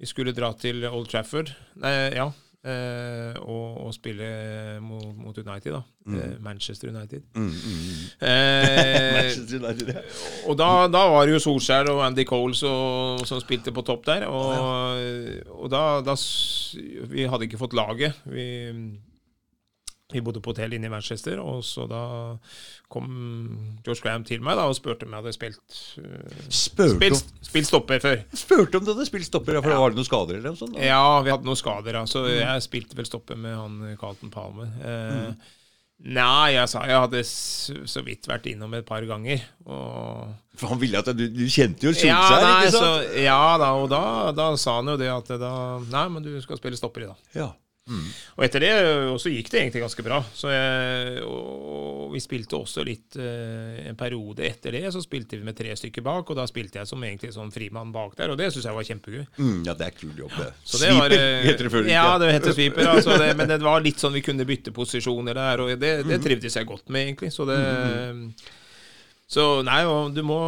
[0.00, 1.52] vi skulle dra til Old Trafford.
[1.82, 2.30] Nei, ja.
[2.64, 4.26] Eh, og, og spille
[4.82, 5.80] mot, mot United, da.
[6.08, 7.22] Eh, Manchester United.
[7.34, 8.02] Mm, mm, mm.
[8.28, 10.04] Eh, Manchester United, ja.
[10.48, 14.06] og da, da var det jo Solskjær og Andy Coles og, som spilte på topp
[14.10, 14.28] der.
[14.28, 15.00] Og,
[15.54, 16.16] og da, da
[17.10, 18.22] Vi hadde ikke fått laget.
[18.28, 18.46] Vi,
[20.14, 22.04] vi bodde på hotell inne i Manchester, og så da
[22.92, 23.08] kom
[23.84, 28.02] George Graham til meg da, og spurte om jeg hadde spilt, uh, spilt, spilt stopper
[28.04, 28.22] før.
[28.22, 30.62] om, spurte om du hadde spilt stopper, ja, for var det noen skader eller noe
[30.62, 30.78] sånt?
[30.78, 30.86] Da?
[30.86, 34.72] Ja, vi hadde noen skader, da, så jeg spilte vel stopper med han Carlton Palmer.
[34.84, 35.52] Eh,
[36.04, 39.40] Nei, jeg sa jeg hadde så vidt vært innom et par ganger.
[39.64, 43.14] For han ville at du, du kjente jo ja, Solskjær, nei, ikke så, sant?
[43.24, 44.00] ja da, og da,
[44.36, 45.52] da sa han jo det at da
[45.86, 47.30] Nei, men du skal spille stopper i dag.
[47.38, 47.48] Ja.
[47.84, 48.70] Og etter det
[49.20, 50.20] så gikk det egentlig ganske bra.
[50.32, 55.44] Så jeg, og vi spilte også litt eh, En periode etter det så spilte vi
[55.44, 58.40] med tre stykker bak, og da spilte jeg som egentlig sånn frimann bak der, og
[58.40, 59.26] det syns jeg var kjempegøy.
[59.36, 60.48] Mm, ja, det er kul jobb, det.
[60.64, 61.90] Så det Sweeper eh, heter det før.
[61.92, 62.90] Ja, det heter sweeper.
[62.94, 66.20] Altså det, men det var litt sånn vi kunne bytte posisjoner der, og det, det
[66.24, 67.34] trivdes jeg godt med, egentlig.
[67.36, 67.60] Så det
[69.34, 70.40] Så nei, og du må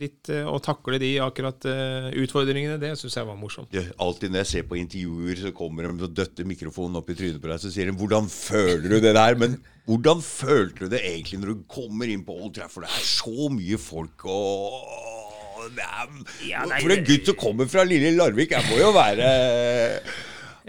[0.00, 3.72] litt eh, Å takle de akkurat eh, utfordringene, det syns jeg var morsomt.
[3.74, 7.16] Ja, alltid når jeg ser på intervjuer, så kommer de og døtter mikrofonen opp i
[7.18, 10.92] trynet på deg, så sier de 'Hvordan føler du det der?' Men hvordan følte du
[10.92, 12.84] det egentlig når du kommer inn på Old Trafford?
[12.86, 16.08] Det er så mye folk og det er,
[16.48, 19.26] Ja, nei, For en gutt som kommer fra lille Larvik, jeg må jo være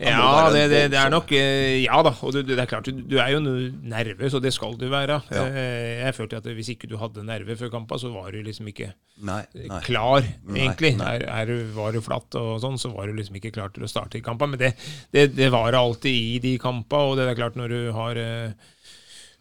[0.01, 2.11] Ja, det, det, det er nok eh, Ja da.
[2.25, 5.19] Og du, det er klart, du, du er jo nervøs, og det skal du være.
[5.29, 5.43] Ja.
[5.45, 8.67] Eh, Jeg følte at hvis ikke du hadde nerver før kampen, så var du liksom
[8.71, 9.79] ikke Nei, nei.
[9.85, 10.95] klar, egentlig.
[10.97, 11.11] nei.
[11.19, 13.85] Er, er, du- var du flatt og sånn, så var du liksom ikke klar til
[13.85, 14.55] å starte i kampen.
[14.55, 14.73] Men det,
[15.13, 18.71] det, det var alltid i de kampene, og det er klart, når du har eh,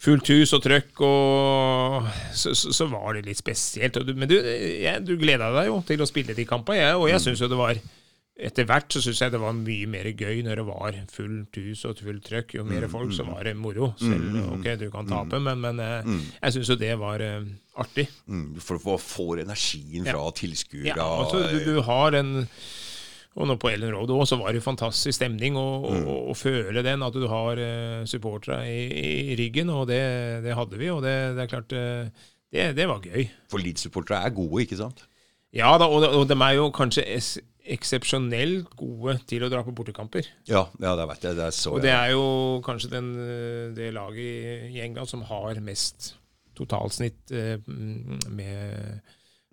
[0.01, 3.97] fullt hus og trøkk, og så, så, så var det litt spesielt.
[4.05, 7.21] Du, men du, jeg, du gleda deg jo til å spille de kampene, og jeg
[7.25, 7.81] syns jo det var
[8.49, 11.85] etter hvert så syns jeg det var mye mer gøy når det var fullt hus
[11.89, 12.55] og fullt trøkk.
[12.59, 13.93] Jo mer folk, så var det moro.
[14.01, 17.49] Selv ok, du kan tape, men, men eh, jeg syns jo det var eh,
[17.81, 18.07] artig.
[18.27, 20.95] Mm, for å få energien fra tilskuere.
[20.95, 22.47] Ja, altså, du, du har en
[23.39, 26.09] og nå på Ellen Road også, så var det fantastisk stemning å Mm.
[26.35, 28.81] føle den, at du har uh, supportere i,
[29.31, 30.01] i ryggen, og det,
[30.43, 30.89] det hadde vi.
[30.91, 33.29] Og det, det er klart, uh, det, det var gøy.
[33.49, 35.05] For Leeds-supportere er gode, ikke sant?
[35.55, 37.07] Ja da, og, og de er jo kanskje
[37.67, 40.27] eksepsjonelt gode til å dra på bortekamper.
[40.49, 41.37] Ja, ja det vet jeg.
[41.37, 45.09] Det er så Og det er jo kanskje den, eh, det laget i- i England
[45.09, 46.15] som har mest
[46.57, 47.59] totalsnitt eh,
[48.29, 49.01] med,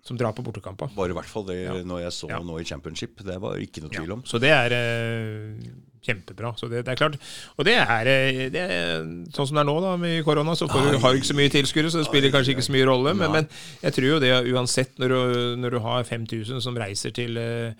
[0.06, 0.88] som drar på bortekamper.
[0.96, 1.74] Bare i hvert fall det Ja.
[1.84, 2.38] når jeg så Ja.
[2.40, 3.18] nå i championship.
[3.24, 4.22] Det var ikke noe tvil om.
[4.22, 5.68] Så det er eh,
[6.06, 6.54] kjempebra.
[6.56, 7.18] Så det, det er klart.
[7.58, 9.02] Og det er, eh, det er
[9.34, 11.36] sånn som det er nå, da, med korona, så får du, har du ikke så
[11.36, 13.14] mye tilskuere, så det spiller kanskje ikke så mye rolle.
[13.18, 13.48] Men, men
[13.82, 17.72] jeg tror jo det uansett, når du, når du har 5000 som reiser til eh,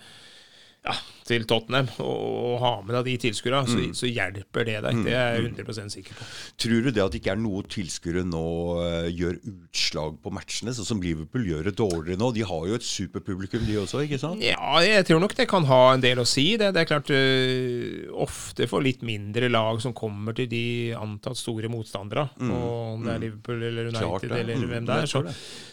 [0.87, 0.93] ja,
[1.27, 5.01] til Tottenham og, har med deg de tilskuerne, så, så hjelper det deg.
[5.05, 6.27] Det er jeg 100 sikker på.
[6.63, 8.45] Tror du det at det ikke er noe tilskuere nå
[8.85, 12.31] eh, gjør utslag på matchene, sånn som Liverpool gjør det dårligere nå?
[12.35, 14.43] De har jo et superpublikum, de også, ikke sant?
[14.45, 16.47] Ja, jeg tror nok det kan ha en del å si.
[16.59, 20.65] Det, det er klart uh, Ofte for litt mindre lag som kommer til de
[20.97, 22.53] antatt store motstandere, mm.
[22.55, 25.21] om det er Liverpool eller United Klart eller Mm, hvem det er, så,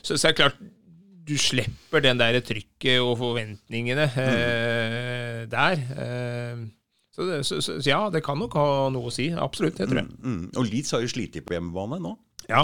[0.03, 0.59] så, så er det klart
[1.27, 5.83] du slipper den der trykket og forventningene eh, der.
[5.97, 6.67] Eh,
[7.17, 9.31] så, det, så, så ja, det kan nok ha noe å si.
[9.33, 10.13] Absolutt, det tror jeg.
[10.23, 10.47] Mm.
[10.55, 12.15] Og Leeds har jo slitt på hjemmebane nå.
[12.47, 12.63] Ja.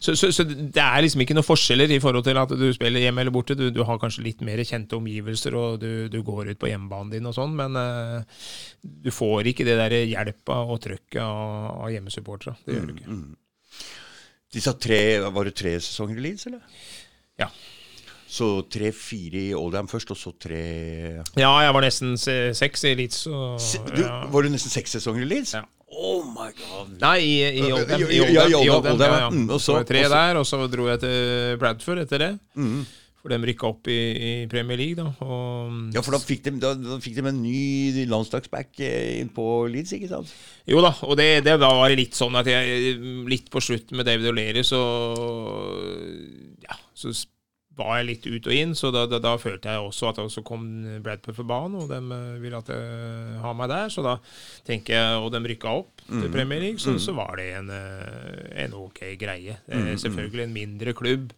[0.00, 3.00] Så, så, så det er liksom ikke noen forskjeller i forhold til at du spiller
[3.00, 3.56] hjemme eller borte.
[3.56, 7.14] Du, du har kanskje litt mer kjente omgivelser, og du, du går ut på hjemmebanen
[7.14, 8.42] din og sånn, men uh,
[8.82, 12.58] du får ikke det der hjelpa og trøkket av, av hjemmesupportere.
[12.66, 13.16] Det gjør du ikke.
[14.56, 16.84] Disse tre, Var det tre sesonger i Leeds, eller?
[17.40, 17.48] Ja.
[18.36, 20.58] Så tre-fire i Oldham først, og så tre
[21.40, 23.22] ja, jeg var nesten se- seks i Leeds.
[23.30, 23.56] og-
[23.94, 24.26] du, ja.
[24.32, 25.54] Var du nesten seks sesonger i Leeds?
[25.56, 25.62] Ja.
[25.96, 26.90] Oh my god!
[27.00, 28.02] Nei, i, i Oldham.
[28.10, 30.14] I Ja, ja, Oldham, i ja, Oldham, Oldham, ja, mm, og Så var tre også.
[30.18, 32.30] der, og så dro jeg til Bradford etter det.
[32.58, 32.80] Mm.
[33.22, 33.94] For de rykka opp i,
[34.26, 35.06] i Premier League, da.
[35.24, 39.30] Og, Ja, for da fikk de, da, da fikk de en ny landslagsback eh, inn
[39.34, 40.34] på Leeds, ikke sant?
[40.68, 42.98] Jo da, og det, det var litt sånn at jeg
[43.30, 44.82] Litt på slutten med David O'Leary, så
[46.66, 47.14] Ja, så
[47.76, 50.42] var jeg litt ut og inn, så da, da, da følte jeg også at så
[50.46, 50.62] kom
[51.04, 53.90] Bradford for banen, og de eh, ville at jeg har meg der.
[53.92, 54.14] Så da
[54.64, 56.32] tenker jeg, og de rykka opp til Mm.
[56.32, 59.56] Premier League, så, så var det en, eh, en ok greie.
[59.66, 61.32] Mm, Eh, Selvfølgelig en mindre klubb.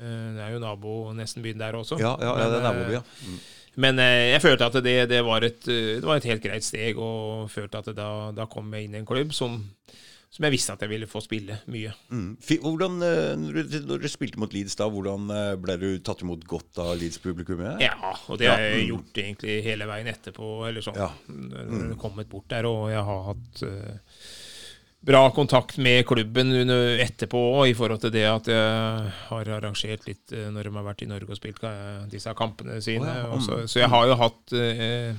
[0.00, 1.98] Eh, Det er jo nabo nesten byen der også.
[2.02, 3.02] Ja, ja, ja det er eh, naboby, ja.
[3.26, 3.38] Mm.
[3.78, 6.64] Men eh, jeg følte at det, det, var et, eh, det var et helt greit
[6.66, 9.60] steg, og følte at da, da kom jeg inn i en klubb som,
[10.28, 11.92] som jeg visste at jeg ville få spille mye.
[12.12, 12.32] Mm.
[12.62, 16.80] Hvordan, eh, når du, spilte mot Leeds, da, hvordan eh, ble du tatt imot godt
[16.84, 17.80] av Leeds-publikummet?
[17.80, 18.88] Ja, og det har jeg Mm.
[18.90, 20.50] gjort egentlig hele veien etterpå.
[20.68, 21.00] Eller sånn.
[21.00, 21.08] Ja.
[21.08, 24.20] Har kommet bort der, og jeg har hatt uh,
[25.08, 30.06] bra kontakt med klubben under, etterpå òg, i forhold til det at jeg har arrangert
[30.06, 31.64] litt når de har vært i Norge og spilt
[32.12, 33.08] disse kampene sine.
[33.08, 33.68] Oh, ja, og så, mm.
[33.72, 35.14] så jeg har jo hatt eh,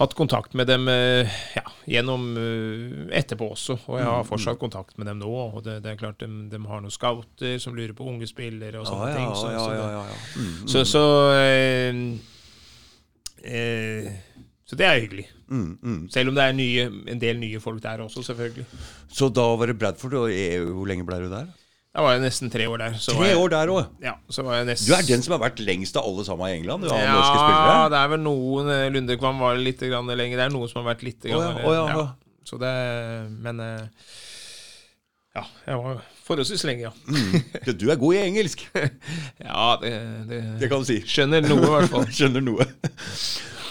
[0.00, 4.96] hatt kontakt med dem eh, ja, gjennom eh, etterpå også, og jeg har fortsatt kontakt
[4.98, 5.28] med dem nå.
[5.28, 8.80] og Det, det er klart de, de har noen scouter som lurer på unge spillere
[8.80, 9.30] og sånne ja, ting.
[9.36, 10.18] Så, ja, ja, ja, ja.
[10.40, 11.04] Mm, så, så,
[11.36, 11.92] eh,
[13.44, 14.10] eh,
[14.64, 15.26] så det er hyggelig.
[15.50, 16.02] mm, mm.
[16.14, 18.66] Selv om det er nye, en del nye folk der også, selvfølgelig.
[19.12, 21.50] Så da var det Bradford, og eh, hvor lenge ble du der?
[21.90, 22.96] Da var jo nesten tre år der.
[23.02, 23.86] Så var Tre jeg, år der òg!
[24.04, 26.46] Ja, så var jeg nesten Du er den som har vært lengst av alle sammen
[26.46, 26.86] i England?
[26.86, 27.88] Du har ja, norske spillere?
[27.90, 30.36] det er vel noen eh, Lundekvam var litt lenger.
[30.38, 32.04] Det er noen som har vært litt oh, ja, grann, å ja, ja.
[32.46, 32.70] Så det
[33.42, 34.12] Men eh,
[35.40, 36.92] Ja, jeg var forholdsvis lenge, ja.
[37.08, 37.76] Mm.
[37.80, 38.66] Du er god i engelsk,
[39.50, 39.94] Ja, det,
[40.28, 41.00] det, det kan du si.
[41.08, 42.10] Skjønner noe, i hvert fall.
[42.20, 42.68] Skjønner noe.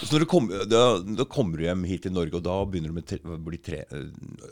[0.00, 2.92] Så når du kom, da, da kommer du hjem hit til Norge, og da begynner
[2.92, 3.82] du med tre, bli tre,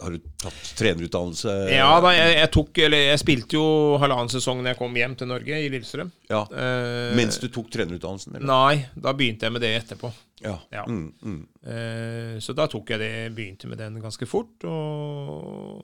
[0.02, 1.54] Har du tatt trenerutdannelse?
[1.72, 3.64] Ja da, jeg, jeg tok Eller jeg spilte jo
[4.02, 6.12] halvannen sesong når jeg kom hjem til Norge, i Lillestrøm.
[6.28, 6.42] Ja.
[6.52, 8.36] Uh, Mens du tok trenerutdannelsen?
[8.36, 8.48] Eller?
[8.50, 10.12] Nei, da begynte jeg med det etterpå.
[10.44, 10.58] Ja.
[10.74, 10.84] Ja.
[10.84, 11.40] Mm, mm.
[11.64, 14.52] Uh, så da tok jeg det, begynte med den ganske fort.
[14.68, 15.80] Og,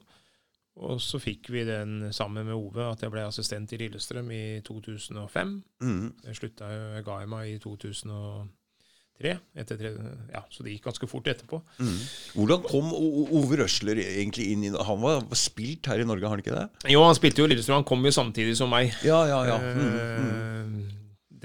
[0.75, 4.43] og så fikk vi den sammen med Ove, at jeg ble assistent i Lillestrøm i
[4.67, 5.53] 2005.
[5.81, 6.09] Mm.
[6.27, 9.31] Jeg slutta jeg ga meg i 2003.
[9.55, 9.91] Etter tre,
[10.33, 11.61] ja, så det gikk ganske fort etterpå.
[11.79, 11.93] Mm.
[12.35, 16.43] Hvordan kom Ove Røsler egentlig inn i Han var spilt her i Norge, har han
[16.43, 16.91] ikke det?
[16.91, 18.91] Jo, han spilte jo i Lillestrøm, han kom jo samtidig som meg.
[19.07, 19.57] Ja, ja, ja.
[19.63, 20.75] Mm, mm.
[20.83, 20.91] Eh,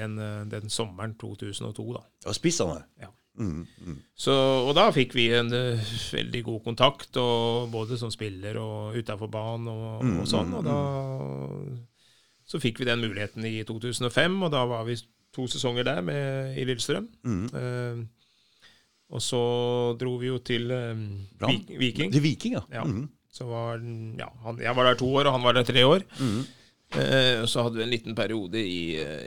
[0.01, 2.03] Den, eh, den sommeren 2002, da.
[2.27, 2.85] ja spiss han det?
[3.05, 3.15] Ja.
[3.41, 3.95] Mm, mm.
[4.21, 4.35] Så,
[4.69, 5.81] og da fikk vi en uh,
[6.13, 10.51] veldig god kontakt, og både som spiller og utafor banen og, Mm, og sånn.
[10.53, 10.77] mm, Og da
[12.51, 14.97] så fikk vi den muligheten i 2005, og da var vi
[15.33, 17.07] to sesonger der med, i Lillestrøm.
[17.23, 17.45] Mm.
[17.55, 18.01] Eh,
[19.15, 19.41] og så
[19.99, 21.05] dro vi jo til um,
[21.47, 22.13] Vik- Viking.
[22.15, 22.63] Til Viking, ja.
[22.81, 22.85] Ja.
[22.87, 23.09] Mm.
[23.31, 23.79] Så var,
[24.19, 26.03] ja, han, jeg var der to år, og han var der tre år.
[26.19, 26.41] Mm.
[27.43, 28.81] Og så hadde vi en liten periode i,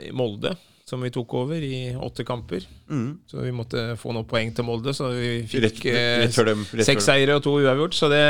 [0.08, 0.52] i Molde,
[0.84, 2.66] som vi tok over i åtte kamper.
[2.92, 3.20] Mm.
[3.26, 5.84] Så vi måtte få noen poeng til Molde, så vi fikk rett,
[6.26, 8.24] rett før dem seks seire og to uavgjort, så det,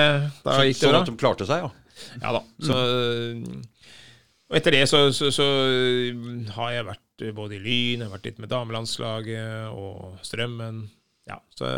[0.45, 1.01] da gikk det Sånn bra.
[1.03, 1.73] at de klarte seg, ja.
[2.23, 2.43] Ja da.
[2.63, 2.79] Så,
[4.51, 5.47] og etter det så, så, så
[6.57, 10.85] har jeg vært både i Lyn, jeg har vært litt med damelandslaget og Strømmen.
[11.31, 11.69] Ja, så,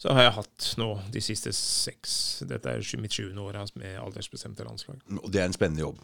[0.00, 4.64] så har jeg hatt nå de siste seks Dette er mitt sjuende år med aldersbestemte
[4.64, 5.00] landslag.
[5.20, 6.00] Og det er en spennende jobb.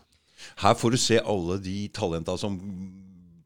[0.61, 2.57] Her får du se alle de talenta som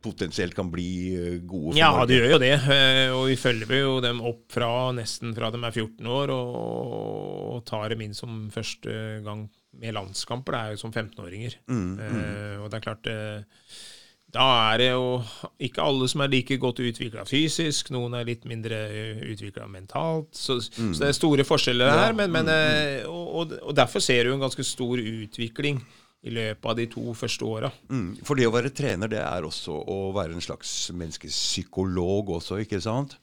[0.05, 2.11] potensielt kan bli eh, gode Ja, Norge.
[2.13, 2.53] det gjør jo det.
[2.77, 7.65] eh, Og vi følger jo dem opp fra nesten fra de er 14 år, og,
[7.65, 8.93] tar dem inn som første
[9.25, 9.47] gang
[9.81, 10.53] med landskamper.
[10.55, 11.59] Det er jo som 15-åringer.
[11.67, 12.63] Mm, mm.
[12.63, 13.67] og det er klart eh,
[14.35, 15.23] Da er det jo
[15.63, 17.91] ikke alle som er like godt utvikla fysisk.
[17.95, 18.81] Noen er litt mindre
[19.31, 20.33] utvikla mentalt.
[20.35, 22.17] Så, så det er store forskjeller her.
[22.19, 25.81] Men, men, eh, og, og, og derfor ser du en ganske stor utvikling
[26.25, 27.69] i løpet av de to første åra.
[27.93, 32.63] Mm, for det å være trener, det er også å være en slags menneskepsykolog også,
[32.65, 33.19] ikke sant?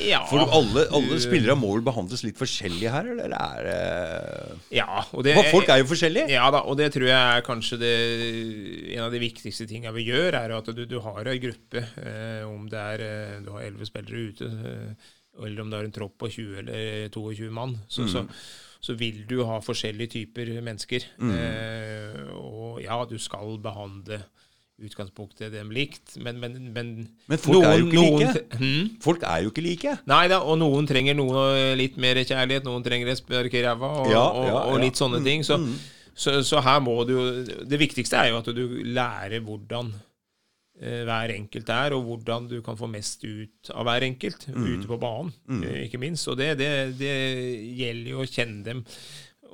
[0.00, 3.76] Ja, For alle, alle spillere må vel behandles litt forskjellig her, eller er det
[4.76, 6.32] ja, og det, For folk er jo forskjellige.
[6.32, 7.94] Ja da, og det tror jeg er kanskje det,
[8.96, 11.84] en av de viktigste tinga vi gjør, er at du, du har ei gruppe.
[12.00, 15.10] Eh, om det er eh, du har elleve spillere ute, eh,
[15.44, 18.24] eller om det er en tropp på 20 eller 22 mann, så, så,
[18.86, 21.06] så vil du ha forskjellige typer mennesker.
[21.18, 24.20] Eh, og ja, du skal behandle
[24.76, 26.88] utgangspunktet dem likt, men, men, men,
[27.32, 28.32] Men folk er jo ikke like.
[28.34, 28.88] tre- Hm?
[29.00, 29.94] Folk er jo ikke like.
[30.10, 31.46] Nei da, og noen trenger noe
[31.80, 34.82] litt mer kjærlighet, noen trenger et spark i ræva, og, Ja, og, ja, og ja.
[34.84, 35.44] litt sånne ting.
[35.48, 35.56] Så,
[36.16, 37.16] så, så her må du
[37.68, 39.94] Det viktigste er jo at du lærer hvordan
[40.76, 44.98] hver enkelt er, og hvordan du kan få mest ut av hver enkelt ute på
[45.00, 45.62] banen, mm.
[45.86, 46.28] ikke minst.
[46.28, 47.14] Og det, det, det
[47.78, 48.82] gjelder jo å kjenne dem.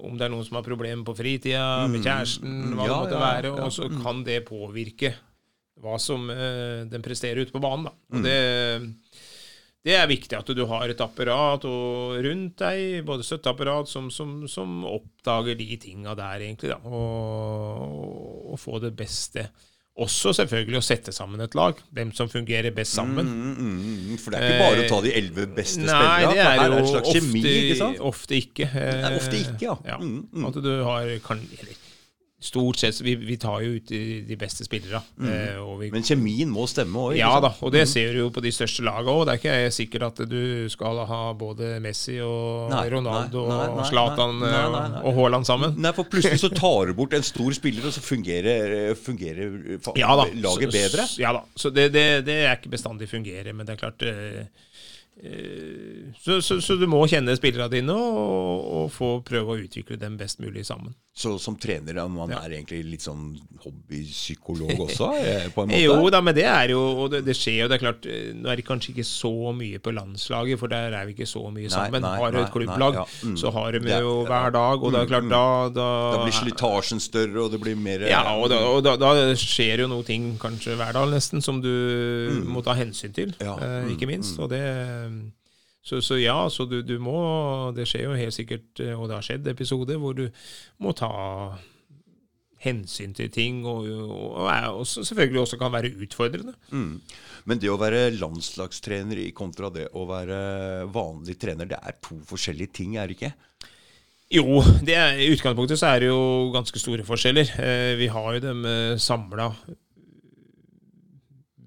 [0.02, 3.20] Om det er noen som har problemer på fritida, med kjæresten, hva Ja, det måtte
[3.20, 3.52] ja, være.
[3.52, 3.68] ja.
[3.68, 5.12] Og så kan det påvirke
[5.82, 7.86] hva som uh, den presterer ute på banen.
[7.88, 7.94] Da.
[8.16, 8.36] Og det,
[9.86, 14.40] det er viktig at du har et apparat og rundt deg, både støtteapparat, som, som,
[14.50, 16.74] som oppdager de tinga der, egentlig.
[16.74, 19.48] Da, og, og få det beste
[20.00, 21.76] også selvfølgelig å sette sammen et lag.
[21.92, 23.28] Hvem som fungerer best sammen.
[23.28, 23.82] Mm, mm,
[24.12, 26.32] mm, for det er ikke bare å ta de elleve beste spillerne.
[26.32, 28.02] det er jo det en slags ofte, kjemi, ikke sant?
[28.12, 28.68] ofte ikke.
[28.72, 29.76] Eh, er ofte ikke, ja.
[29.92, 29.98] ja.
[30.00, 30.46] Mm, mm.
[30.48, 31.81] At du har kan, eller,
[32.42, 34.98] Stort sett vi, vi tar jo ut de, de beste spillerne.
[35.22, 35.92] eh, vi, Mm.
[35.94, 37.14] Men kjemien må stemme òg.
[37.16, 39.24] ja da, og det ser du jo på de største lagene òg.
[39.28, 43.68] Det er ikke sikkert at du skal ha både Messi og Nei, Ronaldo nei, nei,
[43.76, 45.76] og Zlatan eh, og Haaland sammen.
[45.78, 50.16] Nei, for plutselig så tar du bort en stor spiller, og så fungerer, fungerer Ja
[50.34, 51.06] laget bedre.
[51.06, 51.44] Så, Ja da.
[51.56, 54.68] Så det, det, det er ikke bestandig fungerer, men det er klart eh, eh,
[55.22, 60.18] så, så, så du må kjenne spillerne dine og, og få prøve å utvikle dem
[60.18, 60.96] best mulig sammen.
[61.14, 62.38] Så som trener man Ja.
[62.40, 65.80] er egentlig litt sånn hobbypsykolog også, eh, på en måte?
[65.84, 68.30] Jo da, men det er jo Og det, det skjer jo, det er klart eh,
[68.32, 71.44] Nå er det kanskje ikke så mye på landslaget, for der er vi ikke så
[71.52, 72.00] mye sammen.
[72.00, 73.36] nei, har du et klubblag, nei, ja, mm.
[73.42, 75.44] så har de jo hver dag, og det er klart da
[75.76, 79.12] Da, Da blir slitasjen større, og det blir mer ja, og, da, og da, da
[79.36, 83.58] skjer jo noe ting kanskje hver dag nesten som du må ta hensyn til, Ja,
[83.60, 84.40] eh, ikke mm, minst.
[84.40, 84.64] Og det
[85.82, 87.16] så, så ja, så du, du må
[87.74, 90.28] Det skjer jo helt sikkert, eh, og det har skjedd episoder hvor du
[90.82, 91.10] må ta
[92.62, 96.54] hensyn til ting, og, og, og selvfølgelig også kan være utfordrende.
[96.70, 97.00] Mm.
[97.50, 100.38] Men det å være landslagstrener i kontra det å være
[100.94, 103.32] vanlig trener, det er to forskjellige ting, er det ikke?
[104.32, 107.50] Jo, det i utgangspunktet så er det jo ganske store forskjeller.
[107.60, 109.50] Eh, vi har jo dem eh, samla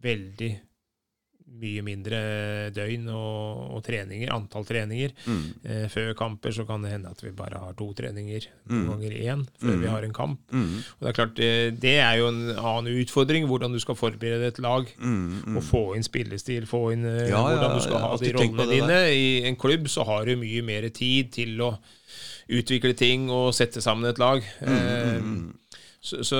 [0.05, 0.51] veldig
[1.61, 2.17] mye mindre
[2.75, 5.13] døgn og, og treninger, antall treninger.
[5.25, 5.43] Mm.
[5.63, 8.87] Eh, før kamper så kan det hende at vi bare har to treninger, to Mm.
[8.89, 10.39] ganger én, før vi har en kamp.
[10.51, 10.77] Mm.
[10.99, 11.35] Og Det er klart,
[11.81, 14.85] det, er jo en annen utfordring, hvordan du skal forberede et lag.
[14.99, 15.57] Mm, mm.
[15.57, 18.33] Og få inn spillestil, få inn eh, Ja, ja, hvordan du skal ja, ha de
[18.35, 18.99] rollene dine.
[19.15, 21.77] I en klubb så har du mye mer tid til å
[22.49, 24.43] utvikle ting og sette sammen et lag.
[24.61, 25.51] Mm, Eh,
[26.05, 26.37] så, så,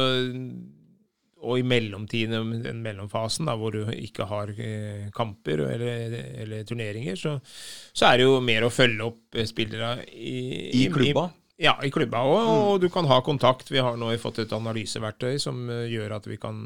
[1.46, 7.20] og i mellomtiden, den mellomfasen, da, hvor du ikke har eh, kamper eller, eller turneringer,
[7.20, 7.38] så,
[7.94, 10.38] så er det jo mer å følge opp eh, spillere i,
[10.82, 11.30] I klubba?
[11.62, 13.70] Ja, i klubba òg, og du kan ha kontakt.
[13.72, 16.62] Vi har nå fått et analyseverktøy som eh, gjør at vi kan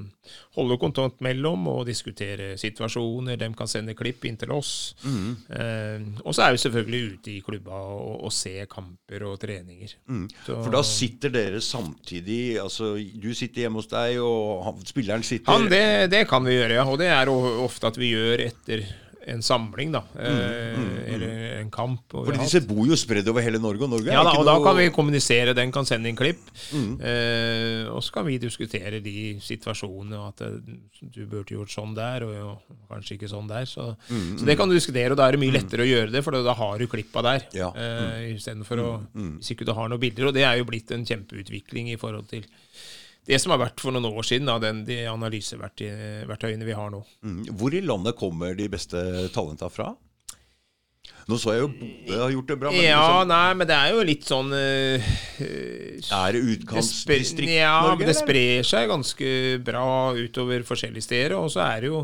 [0.58, 3.38] holde kontakt mellom og diskutere situasjoner.
[3.38, 4.96] De kan sende klipp inn til oss.
[5.06, 5.36] Mm.
[5.54, 9.94] Eh, og så er vi selvfølgelig ute i klubba og, og ser kamper og treninger.
[10.10, 10.26] Mm.
[10.48, 15.70] For da sitter dere samtidig altså Du sitter hjemme hos deg, og spilleren sitter Han,
[15.70, 16.88] det, det kan vi gjøre, ja.
[16.90, 18.88] Og det er ofte at vi gjør etter
[19.30, 20.01] en samling, da.
[20.17, 22.01] Eh, Eller en kamp.
[22.13, 24.55] og Fordi disse bor jo spredd over hele Norge, og Norge Ja da, og da
[24.63, 25.53] kan vi kommunisere.
[25.57, 26.41] Den kan sende inn klipp.
[26.73, 26.95] Mm.
[27.01, 30.21] Eh, og så kan vi diskutere de situasjonene.
[30.30, 30.57] At eh,
[31.13, 32.53] du burde gjort sånn der, og jo,
[32.91, 33.65] kanskje ikke sånn der.
[33.69, 36.11] Så, Mm, så det kan du diskutere, og da er det mye lettere å gjøre
[36.11, 37.43] det, for da har du klippa der.
[37.53, 37.69] Ja.
[37.75, 37.80] Mm.
[37.80, 38.89] Eh, Istedenfor å
[39.39, 40.30] Hvis ikke du har noen bilder.
[40.30, 42.45] Og det er jo blitt en kjempeutvikling i forhold til
[43.30, 47.03] det som har vært for noen år siden, da, den, de analyseverktøyene vi har nå.
[47.25, 47.41] Mm.
[47.59, 49.03] Hvor i landet kommer de beste
[49.36, 49.91] talenta fra?
[51.30, 53.75] Nå så jeg jo Bodø har gjort det bra, men Ja, liksom, nei, men det
[53.77, 55.09] er jo litt sånn eh,
[56.09, 56.41] er det
[56.88, 57.99] spre- ja, Norge?
[58.01, 59.30] men det sprer seg ganske
[59.65, 59.86] bra
[60.17, 61.38] utover forskjellige steder.
[61.38, 62.01] Og så er det jo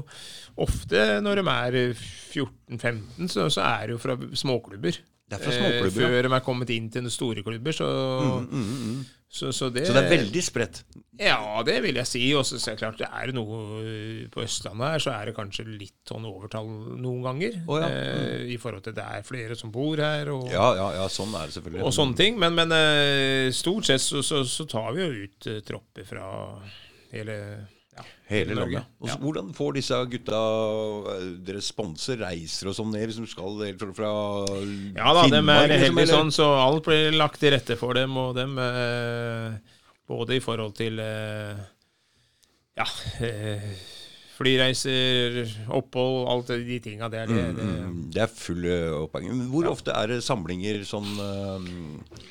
[0.61, 5.01] ofte, når de er 14-15, så, så er det jo fra småklubber.
[5.31, 5.89] Eh.
[5.89, 7.73] Før de er kommet inn til store klubber.
[7.73, 7.85] Så,
[8.21, 9.05] Mm, mm, mm.
[9.29, 10.83] så, så, det, Så det er veldig spredt.
[11.19, 12.21] Ja, det vil jeg si.
[12.37, 15.35] Og så er det klart, det er noe eh, på Østlandet her, så er det
[15.35, 16.69] kanskje litt sånn overtall
[17.01, 17.57] noen ganger.
[17.67, 17.89] Oh, ja.
[17.89, 20.29] eh, I forhold til det er flere som bor her.
[20.29, 21.83] og Ja, ja, ja, sånn er det selvfølgelig.
[21.83, 22.37] og sånne ting.
[22.39, 26.29] Men, men eh, stort sett så, så, så tar vi jo ut eh, tropper fra
[27.15, 27.39] hele
[27.95, 28.87] ja, Hele landet.
[28.99, 30.41] Og så Hvordan får disse gutta
[31.13, 34.11] eh, Dere sponser reiser og sånn ned hvis de skal helt fra, fra
[34.97, 38.17] Ja da, dem er liksom, heldige sånn, så alt blir lagt til rette for dem.
[38.19, 39.77] Og dem eh,
[40.09, 41.63] både i forhold til eh,
[42.75, 42.87] ja,
[43.23, 43.69] eh,
[44.35, 45.37] flyreiser,
[45.71, 47.29] opphold, alt de tinga der.
[47.29, 48.65] Det, det, Mm, Det er full
[49.05, 49.29] oppheng.
[49.51, 49.71] Hvor ja.
[49.71, 51.59] ofte er det samlinger sånn uh...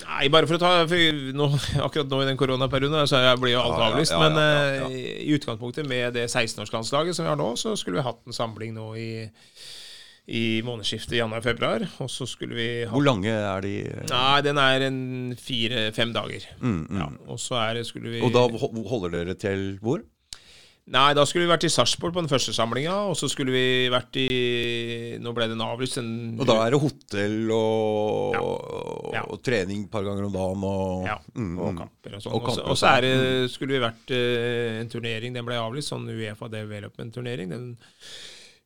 [0.05, 1.49] Nei, bare for å ta for nå,
[1.87, 4.15] Akkurat nå i den koronaperioden så blir jo alt Ja, avlyst.
[4.15, 8.07] ja, men eh, i utgangspunktet med det 16-årslandslaget som vi har nå, så skulle vi
[8.07, 9.11] hatt en samling nå i,
[10.29, 11.87] i månedsskiftet januar-februar.
[12.05, 13.77] Og så skulle vi ha Hvor lange er de?
[14.11, 15.03] Nei, den er en
[15.41, 16.49] fire-fem dager.
[16.61, 16.99] Mm, mm.
[17.01, 20.05] Ja, og så er skulle vi Og da holder dere til hvor?
[20.85, 23.89] Nei, da skulle vi vært i Sarpsborg på den første samlinga, og så skulle vi
[23.89, 25.97] vært i Nå ble den avlyst.
[26.03, 28.41] En, Og da er det hotell og, Ja.
[28.43, 29.22] og, Ja.
[29.24, 31.78] og trening et par ganger om dagen og Ja, mm, og mm.
[31.78, 32.35] kamper og sånn.
[32.35, 35.55] Og Og så- Og så er det, skulle vi vært uh, en turnering, den ble
[35.55, 37.49] avlyst, sånn Uefa Development-turnering.
[37.49, 37.76] Den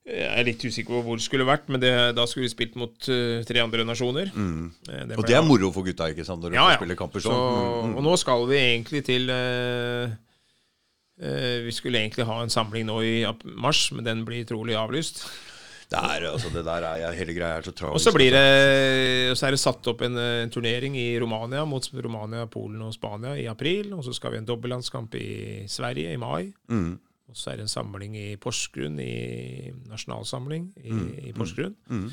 [0.09, 2.75] jeg er litt usikker på hvor det skulle vært, men det, da skulle vi spilt
[2.77, 4.33] mot uh, tre andre nasjoner.
[4.35, 4.73] Mm.
[4.87, 6.41] Det Og det er moro for gutta, ikke sant?
[6.43, 6.95] Når Ja, ja.
[6.97, 7.85] kamper Så, sånn.
[7.85, 7.97] Mm, mm.
[7.99, 10.11] og nå skal vi egentlig til eh, Eh,
[11.19, 13.15] vi skulle egentlig ha en samling nå i
[13.59, 15.25] mars, men den blir trolig avlyst.
[15.89, 17.97] Det, er, altså, det der er hele greia er så tragisk.
[17.97, 21.87] Og så blir det, så er det satt opp en, en, turnering i Romania mot
[21.97, 23.95] Romania, Polen og Spania i april.
[23.97, 26.51] Og så skal vi ha en dobbeltlandskamp i Sverige i mai.
[26.69, 26.99] Mm.
[27.29, 30.99] Og så er det en samling i Porsgrunn, i nasjonalsamling i,
[31.31, 31.77] i Porsgrunn.
[31.89, 32.11] Mm.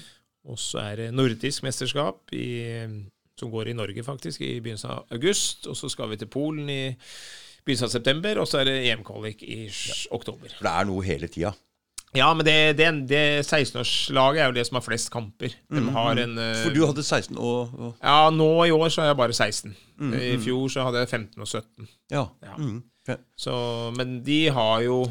[0.51, 2.47] Og så er det nordisk mesterskap i,
[3.35, 5.67] som går i Norge, faktisk, i begynnelsen av august.
[5.67, 6.83] Og så skal vi til Polen i
[7.65, 9.59] begynnelsen av september, og så er det EM-kvalik i
[10.15, 10.51] oktober.
[10.53, 11.53] For det er noe hele tida.
[12.15, 15.55] Ja, men det, det, det 16-årslaget er jo det som har flest kamper.
[15.67, 19.03] De har en eh, For du hadde 16 og, og Ja, nå i år så
[19.03, 19.75] er jeg bare 16.
[20.15, 21.89] I fjor så hadde jeg 15 og 17.
[22.13, 22.23] Ja.
[22.45, 22.55] Ja.
[22.55, 22.83] Mm.
[23.37, 23.55] Så,
[23.97, 25.03] men de har jo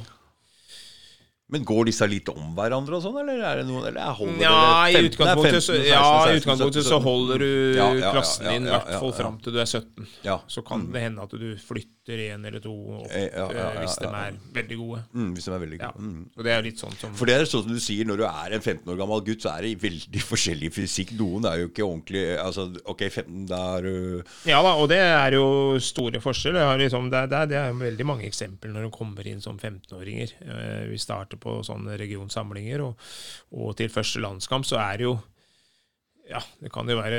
[1.55, 4.55] Men går disse litt om hverandre og sånn, eller er det noen eller holder Ja,
[4.91, 7.89] i 15, utgangspunktet, 15, så, 16, ja, i 16, utgangspunktet 17, så holder du Ja,
[8.01, 10.09] ja, klassen din i hvert fall fram til du er 17.
[10.27, 10.39] Ja.
[10.51, 14.09] Så kan det hende at du flytter en eller to opp Eh, eh, hvis de
[14.11, 14.99] er veldig gode.
[15.15, 16.03] Mm, hvis de er veldig gode.
[16.05, 16.25] Mm.
[16.37, 18.25] Og det er litt sånn som For det er sånn som du sier, når du
[18.29, 21.15] er en 15 år gammel gutt, så er det veldig forskjellig fysikk.
[21.21, 24.99] Noen er jo ikke ordentlig Altså, OK, 15, da er du Ja da, og det
[25.01, 25.47] er jo
[25.85, 26.75] store forskjeller.
[26.83, 30.35] Liksom, det, det, det er veldig mange eksempler når de kommer inn som 15-åringer.
[30.45, 32.99] Eh, Vi starter på sånne regionsamlinger, og,
[33.53, 35.15] og til første landskamp så er det jo
[36.25, 37.19] ja, det kan jo være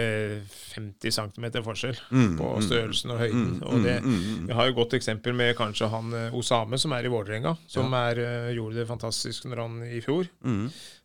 [0.73, 1.97] 50 cm forskjell
[2.39, 3.51] på størrelsen og høyden.
[3.61, 3.99] og det,
[4.47, 7.51] Vi har jo et godt eksempel med kanskje han eh, Osame, som er i Vålerenga.
[7.69, 10.25] Som er, eh, gjorde det fantastisk når han i fjor.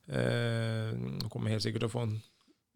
[0.09, 0.97] Eh,
[1.29, 2.17] kommer helt sikkert til å få en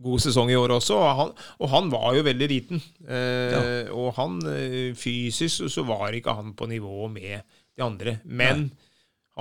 [0.04, 0.96] god sesong i år også.
[1.00, 2.82] Og han, og han var jo veldig liten.
[3.08, 7.40] Eh, Og han eh, fysisk så var ikke han på nivå med
[7.74, 8.18] de andre.
[8.24, 8.68] Men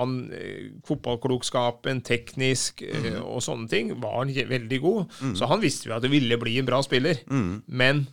[0.00, 5.18] han, eh, fotballklokskapen, teknisk eh, og sånne ting, var han veldig god.
[5.38, 7.22] Så han visste jo at det ville bli en bra spiller.
[7.66, 8.06] Men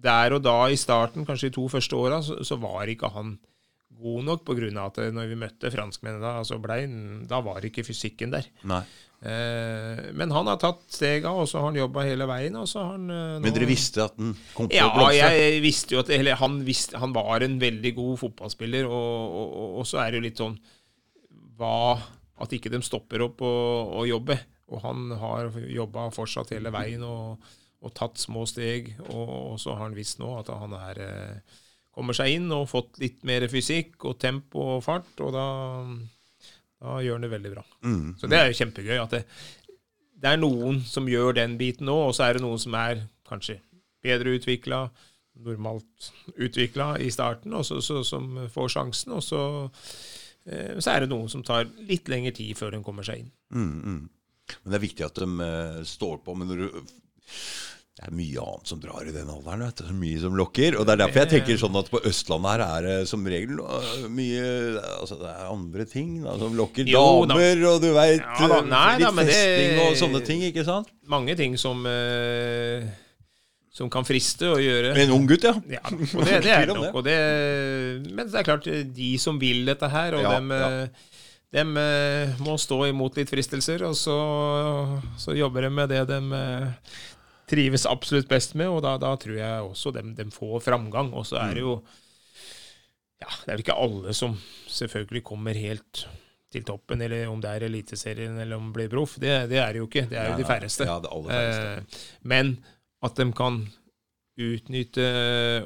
[0.00, 3.36] der og da i starten, kanskje de to første åra, så, så var ikke han
[4.00, 6.80] god nok på grunn av at eh, når vi møtte franskmennene da, altså ble,
[7.28, 8.50] da var ikke fysikken der.
[8.64, 8.82] Nei.
[9.20, 12.54] Men han har tatt stega, og så har han jobba hele veien.
[12.56, 15.28] Og så har han Men dere visste at han kom til ja, å blomstre?
[15.28, 19.50] jeg visste jo at eller, han, visste, han var en veldig god fotballspiller, og, og,
[19.50, 20.56] og, og så er det jo litt sånn
[21.60, 22.00] hva,
[22.40, 24.38] At ikke de stopper opp og, og jobber.
[24.70, 27.42] Og han har jobba fortsatt hele veien og,
[27.84, 31.58] og tatt små steg, og, så har han visst nå at han er eh,
[31.90, 35.46] kommer seg inn og fått litt mer fysikk og tempo og fart, og da,
[36.80, 37.64] da gjør han det veldig bra.
[37.82, 38.04] Mm.
[38.20, 39.24] Så det er jo kjempegøy at det,
[40.20, 43.02] det er noen som gjør den biten nå, og så er det noen som er
[43.28, 43.58] kanskje
[44.04, 44.84] bedre utvikla,
[45.40, 49.14] normalt utvikla i starten, og så, så, som får sjansen.
[49.16, 49.42] Og så,
[50.80, 53.32] så er det noen som tar litt lengre tid før hun kommer seg inn.
[53.54, 54.00] Mm, mm.
[54.62, 56.36] Men det er viktig at de eh, står på.
[56.38, 56.80] Men når du
[58.00, 59.60] det er mye annet som drar i den alderen.
[59.66, 59.88] Vet du.
[59.90, 60.76] Så mye som lokker.
[60.80, 63.58] Og Det er derfor jeg tenker sånn at på Østlandet her er det som regel
[63.60, 64.46] øh, mye
[64.94, 66.88] Altså det er andre ting da, som lokker.
[66.88, 67.34] Jo da.
[67.34, 70.88] Damer og du veit Ja da, litt da, festing og sånne ting, ikke sant?
[71.12, 72.88] Mange ting som, eh,
[73.70, 74.94] som kan friste å gjøre.
[74.98, 75.52] En ung gutt, ja.
[75.70, 76.88] Ja, og det, det er nok.
[76.98, 77.14] Og det,
[78.10, 80.70] men det er klart, de som vil dette her, og Ja, dem, ja.
[80.82, 81.06] eh,
[81.54, 84.16] dem eh, må stå imot litt fristelser, og så,
[85.22, 86.96] så jobber de med det de eh,
[87.50, 91.12] trives absolutt best med, og da, da tror jeg også dem, dem får framgang.
[91.14, 91.76] Og så er det jo
[93.20, 94.34] Ja, det er vel ikke alle som
[94.70, 96.04] selvfølgelig kommer helt
[96.50, 99.12] til toppen, eller om det er Eliteserien eller om det blir proff.
[99.22, 100.06] Det, det er det jo ikke.
[100.10, 100.86] Det er jo de færreste.
[100.88, 101.66] Ja, det aller færreste.
[101.70, 102.54] Eh, men
[103.02, 103.62] at de kan
[104.40, 105.06] utnytte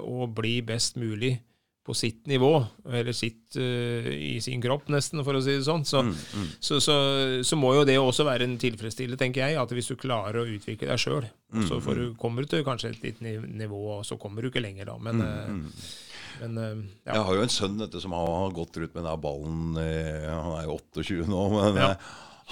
[0.02, 1.36] og bli best mulig
[1.84, 2.48] på sitt nivå,
[2.88, 6.46] eller sitt uh, i sin kropp, nesten, for å si det sånn, så, Mm, mm.
[6.64, 6.94] så, så,
[7.44, 10.46] så må jo det også være en tilfredsstillende, tenker jeg, at hvis du klarer å
[10.48, 14.06] utvikle deg sjøl, Mm, så får du, kommer du til kanskje et lite nivå, og
[14.08, 14.96] så kommer du ikke lenger da.
[14.98, 17.12] Men, Mm, eh, men eh, ja.
[17.12, 20.64] Jeg har jo en sønn dette, som har, gått rundt med den ballen Han er
[20.64, 21.92] jo 28 nå, men Ja.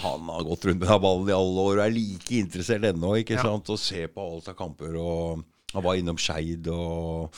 [0.01, 3.15] Han har gått rundt med den ballen i alle år og er like interessert ennå.
[3.21, 3.69] ikke sant?
[3.69, 4.97] Og ser på alt av kamper.
[4.97, 7.37] og Han var innom Skeid og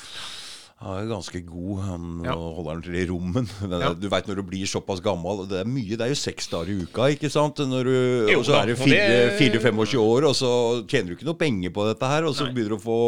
[0.84, 1.78] han er ganske god.
[1.88, 2.34] Han Ja.
[2.36, 3.48] holder den til i rommen.
[3.70, 3.92] Men Ja.
[3.94, 6.70] Du veit når du blir såpass gammel Det er mye, det er jo seks dager
[6.74, 7.56] i uka, ikke sant?
[7.64, 7.94] Når du,
[8.32, 10.50] Jo og så er det og det- 4-25 år, og så
[10.86, 12.24] tjener du ikke noe penger på dette her.
[12.28, 12.52] Og så Nei.
[12.54, 13.00] begynner du å få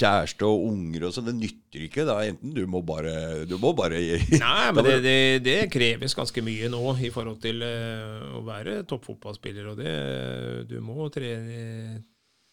[0.00, 1.26] kjæreste og unger og sånn.
[1.30, 2.06] Det nytter ikke.
[2.06, 3.98] da Enten du må bare Du må bare
[4.30, 8.82] Nei, men det, det, det kreves ganske mye nå i forhold til eh, å være
[8.86, 9.66] toppfotballspiller.
[9.72, 12.02] Og det Du må trene,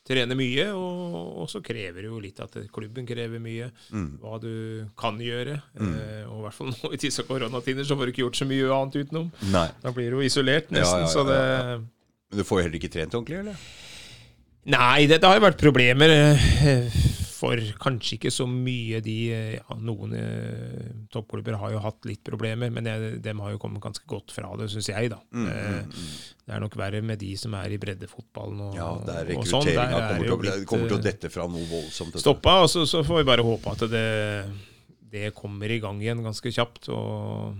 [0.08, 3.68] trene mye, og, og så krever det jo litt at klubben krever mye.
[3.92, 4.08] Mm.
[4.24, 4.52] Hva du
[5.00, 5.58] kan gjøre.
[5.78, 8.48] Eh, og i hvert fall nå i disse koronatider så får du ikke gjort så
[8.50, 9.28] mye annet utenom.
[9.54, 9.68] Nei.
[9.84, 11.04] Da blir du jo isolert, Ja, nesten.
[11.06, 11.42] ja, Så det
[12.32, 13.60] Men du får jo heller ikke trent ordentlig, eller?
[14.68, 16.12] Nei, det, det har jo vært problemer.
[17.38, 19.18] Eh, for kanskje ikke så mye de
[19.58, 23.84] ja, Noen eh, toppklubber har jo hatt litt problemer, men jeg, dem har jo kommet
[23.84, 25.12] ganske godt fra det, syns jeg.
[25.14, 25.22] da.
[25.32, 26.16] Mm, Eh, mm, mm.
[26.48, 29.68] Det er nok verre med de som er i breddefotballen og, Ja, der og sånn.
[29.68, 32.20] Der er kommer, til å blitt, kommer til å eh, dette fra noe voldsomt.
[32.24, 34.08] stoppa, og så, så får vi bare håpe at det,
[35.12, 36.90] det kommer i gang igjen ganske kjapt.
[36.96, 37.60] og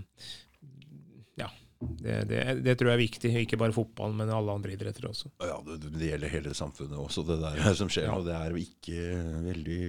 [2.02, 3.32] det, det, det tror jeg er viktig.
[3.42, 5.32] Ikke bare fotballen, men alle andre idretter også.
[5.42, 8.08] Ja, det, det gjelder hele samfunnet også, det der som skjer.
[8.10, 8.16] Ja.
[8.18, 9.02] Og det er jo ikke
[9.48, 9.82] veldig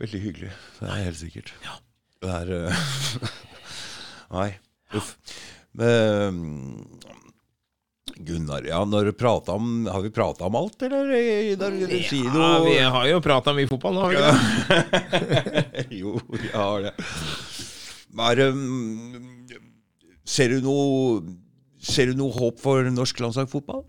[0.00, 0.50] Veldig hyggelig.
[0.78, 1.50] Det er helt sikkert.
[2.24, 2.84] Det er eh,
[4.38, 4.46] Nei.
[4.96, 5.10] Uff.
[5.76, 6.38] Men,
[8.16, 11.12] Gunnar, ja, når du om, har vi prata om alt, eller?
[11.56, 11.76] Der,
[12.08, 14.32] si Ja, vi har jo prata mye fotball nå, har vi ikke
[14.70, 15.84] det?
[16.00, 16.94] jo, jeg har det.
[18.16, 19.39] Bare mm,
[20.30, 21.22] Ser du noe
[21.80, 23.86] Ser du noe håp for norsk landslagsfotball?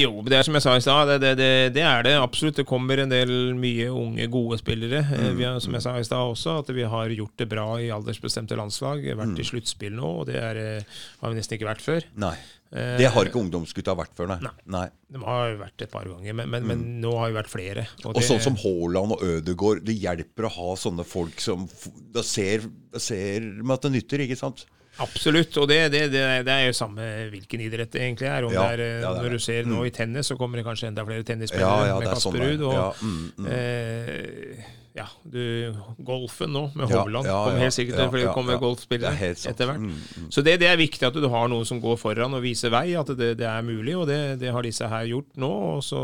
[0.00, 2.56] Jo, det er som jeg sa i stad, det, det, det, det er det absolutt.
[2.60, 5.00] Det kommer en del mye unge, gode spillere.
[5.02, 7.48] Eh, Mm, Vi har, som jeg sa i stad også, at vi har gjort det
[7.50, 9.02] bra i aldersbestemte landslag.
[9.02, 9.40] Vært Mm.
[9.42, 10.82] i sluttspill nå, og det er, eh,
[11.20, 12.06] har vi nesten ikke vært før.
[12.16, 12.34] Nei.
[12.72, 14.38] Eh, Det har ikke ungdomsgutta vært før, nei.
[14.46, 14.54] Nei.
[14.66, 14.88] nei.
[15.10, 17.86] De har vært et par ganger, men, men, men nå har vi vært flere.
[18.04, 21.68] Og det- sånn som Haaland og Ødegaard, det hjelper å ha sånne folk som
[22.12, 22.62] da ser,
[22.96, 24.66] ser med at det nytter, ikke sant?
[25.00, 28.44] Absolutt, og det, det, det, det er jo samme hvilken idrett det egentlig er.
[28.48, 29.86] Om Ja, er, eh, ja, Når du ser nå Mm.
[29.86, 32.50] i tennis, så kommer det kanskje enda flere tennisspillere Ja, med sånn Kasper er.
[32.50, 32.66] Ruud.
[32.68, 33.46] Og Ja, mm, mm.
[33.46, 34.68] eh,
[35.00, 38.56] ja, du, golfen nå, med Hovland, kommer helt sikkert til ja, komme.
[38.60, 39.78] Golfspillere er etter hvert.
[39.78, 40.30] Mm, mm.
[40.34, 42.88] Så det, det er viktig at du har noen som går foran og viser vei,
[42.98, 43.94] at det, det er mulig.
[43.96, 45.52] Og det, det har disse her gjort nå.
[45.76, 46.02] Og så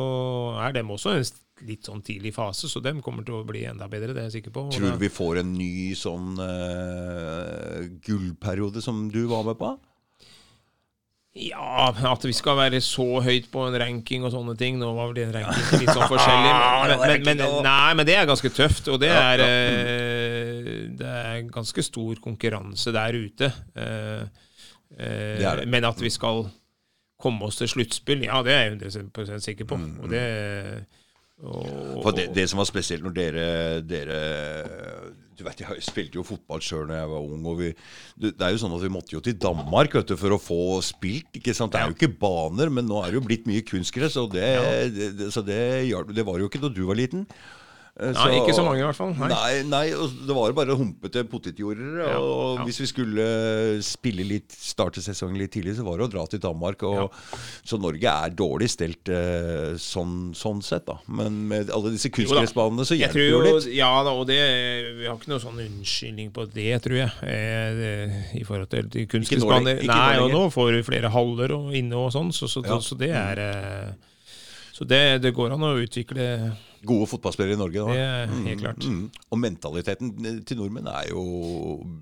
[0.62, 1.26] er dem også en
[1.64, 4.40] litt sånn tidlig fase, så dem kommer til å bli enda bedre, det er jeg
[4.40, 4.66] sikker på.
[4.74, 9.70] Tror du vi får en ny sånn uh, gullperiode som du var med på?
[11.36, 14.78] Ja, at vi skal være så høyt på en ranking og sånne ting.
[14.80, 16.52] Nå var vel den ranking litt sånn forskjellig.
[16.86, 21.42] Men, men, men, nei, men det er ganske tøft, og det er, eh, det er
[21.52, 23.50] ganske stor konkurranse der ute.
[23.76, 24.44] Uh,
[24.96, 25.66] Det det.
[25.68, 26.46] Men at vi skal
[27.20, 29.76] komme oss til sluttspill, ja, det er jeg 100 sikker på.
[29.80, 30.22] Mm, Og det,
[31.44, 33.48] og, For det, det som var spesielt når dere,
[33.84, 34.20] dere
[35.36, 37.42] Du vet, Jeg spilte jo fotball sjøl da jeg var ung.
[37.44, 37.72] og vi,
[38.16, 40.80] det, er jo sånn at Vi måtte jo til Danmark vet du, for å få
[40.86, 41.28] spilt.
[41.36, 41.74] ikke sant?
[41.74, 44.16] Det er jo ikke baner, men nå er det jo blitt mye kunstgress.
[44.22, 44.48] og det,
[44.96, 45.60] det, det, så det,
[46.16, 47.26] det var jo ikke da du var liten.
[47.96, 49.14] Eh, Nei, ikke så mange i hvert fall.
[49.16, 49.28] Nei.
[49.32, 49.84] Nei, nei
[50.28, 51.94] det var bare humpete potetjorder.
[52.02, 52.66] Ja, og ja.
[52.68, 53.26] hvis vi skulle
[53.86, 56.84] spille litt, starte sesongen litt tidlig, så var det å dra til Danmark.
[56.84, 57.14] Og,
[57.66, 60.98] Så Norge er dårlig stelt eh, sånn, sånn sett, da.
[61.08, 63.70] Men med alle disse kunstgressbanene så hjelper det jo litt.
[63.78, 64.40] ja da, og det,
[65.00, 67.14] vi har ikke noen sånn unnskyldning på det, tror jeg.
[67.24, 69.80] Eh, I forhold til kunstgressbaner.
[69.88, 72.76] Nei, og nå får vi flere haller og inne og sånn, så, så, Ja.
[72.84, 74.05] så det er eh,
[74.76, 76.24] Så det, det går an å utvikle
[76.86, 77.82] Gode fotballspillere i Norge.
[77.82, 77.94] Da.
[77.96, 78.84] det, er helt klart.
[78.84, 79.06] Mm.
[79.32, 80.10] Og mentaliteten
[80.46, 81.22] til nordmenn er jo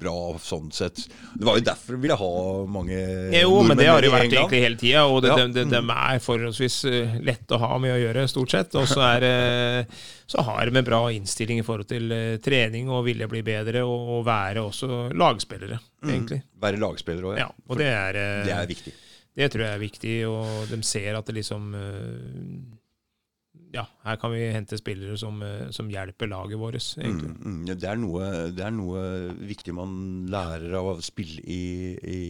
[0.00, 1.04] bra sånn sett.
[1.32, 2.32] Det var jo derfor vi ville ha
[2.68, 2.98] mange
[3.32, 4.50] Jo, men det har det vært England.
[4.50, 5.38] egentlig hele tida, og det, Ja.
[5.46, 8.74] de, de, de er forholdsvis lette lett å ha med å gjøre, stort sett.
[8.80, 9.06] Og så
[10.26, 13.84] så har de en bra innstilling i forhold til eh, trening og ville bli bedre,
[13.84, 16.42] og, være også lagspillere, egentlig.
[16.60, 17.64] Være lagspillere òg, Ja, ja.
[17.68, 18.46] og det er, eh, Mm.
[18.46, 18.92] Det er viktig.
[19.34, 22.56] Det tror jeg er viktig, og de ser at det liksom eh,
[23.74, 27.32] Ja, her kan vi hente spillere som, eh, som hjelper laget vårt, egentlig.
[27.34, 29.00] Mm, mm, det, er noe, det er noe
[29.42, 29.96] viktig man
[30.30, 31.64] lærer av å spille i,
[31.98, 32.20] i,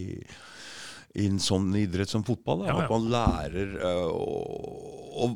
[1.21, 2.65] i en sånn idrett som fotball.
[2.65, 2.87] Ja, ja.
[2.87, 5.29] At man lærer øh, å, å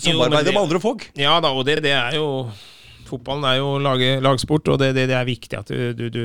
[0.00, 1.10] samarbeide med andre folk.
[1.20, 2.30] Ja da, og det, det er jo
[3.06, 6.22] Fotballen er jo lage, lagsport, og det, det, det er viktig at du, du, du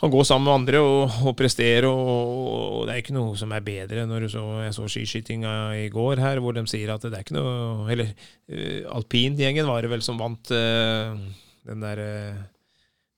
[0.00, 1.88] kan gå sammen med andre og, og prestere.
[1.88, 2.32] Og,
[2.80, 4.04] og det er ikke noe som er bedre.
[4.08, 7.24] Når du så, jeg så skiskytinga i går her, hvor de sier at det er
[7.24, 11.16] ikke noe Eller uh, alpingjengen var det vel som vant uh,
[11.66, 12.44] den der uh,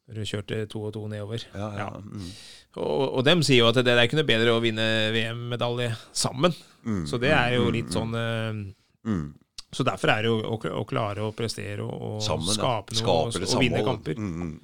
[0.08, 1.42] du kjørte to og to nedover.
[1.52, 1.88] Ja, ja.
[1.88, 1.88] Ja.
[2.00, 2.30] Mm,
[2.78, 5.90] Og, og dem sier jo at det, det er ikke noe bedre å vinne VM-medalje
[6.16, 6.54] sammen.
[6.86, 9.26] mm, Så det er jo mm, litt mm, sånn uh, mm.
[9.74, 13.18] så derfor er det jo å, å klare å prestere og, og Sammen, skape noe
[13.34, 14.16] og, vinne kamper.
[14.16, 14.54] Mm.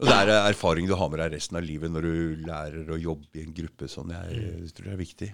[0.00, 3.00] Og det er erfaring du har med deg resten av livet når du lærer å
[3.00, 4.14] jobbe i en gruppe sånn.
[4.16, 5.28] Jeg, jeg tror det er viktig.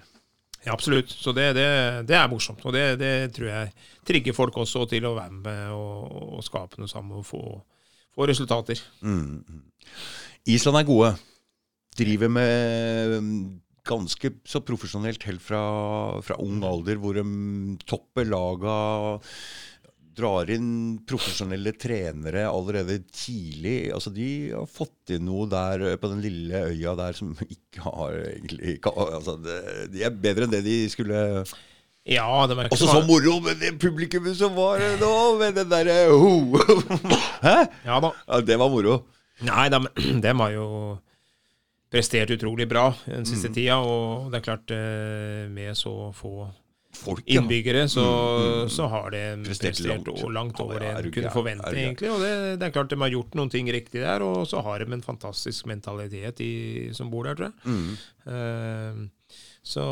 [0.67, 1.13] Ja, absolutt.
[1.15, 1.69] Så det, det,
[2.09, 2.65] det er morsomt.
[2.67, 3.71] Og det, det tror jeg
[4.09, 7.43] trigger folk også til å være med og, og skape noe sammen og få,
[8.17, 8.83] få resultater.
[9.07, 9.45] Mm.
[9.47, 9.63] mm.
[10.51, 11.13] Island er gode.
[11.99, 13.39] Driver med mm,
[13.87, 15.63] ganske så profesjonelt helt fra,
[16.27, 17.25] fra ung alder, hvor de
[17.87, 18.77] topper laga.
[20.17, 20.69] Drar inn
[21.05, 23.91] profesjonelle trenere allerede tidlig.
[23.93, 27.85] Altså De har fått inn noe der eh, på den lille øya der som ikke
[27.85, 29.59] har egentlig altså det,
[29.93, 31.21] De er bedre enn det de skulle
[32.07, 35.69] Ja, det var ikke Også så moro med det publikummet som var nå, med den
[35.73, 36.55] derre ho.
[37.47, 37.57] Hæ?
[37.85, 38.13] Ja da.
[38.29, 39.01] Ja, det var moro.
[39.45, 39.81] Nei, de,
[40.25, 40.69] dem har jo
[41.93, 43.27] prestert utrolig bra den Mm.
[43.29, 46.47] siste tida, og det er klart, eh, med så få
[46.97, 47.41] Folk, ja.
[47.41, 48.05] innbyggere, så,
[48.73, 50.09] så har de Prestert langt.
[50.11, 52.11] og langt over det en kunne forvente, er egentlig.
[52.15, 54.83] Og det, det er klart de har gjort noen ting riktig der, og så har
[54.83, 56.55] de en fantastisk mentalitet i,
[56.97, 57.77] som bor der, tror jeg.
[57.77, 57.93] Mm.
[58.27, 59.37] Uh,
[59.67, 59.83] så,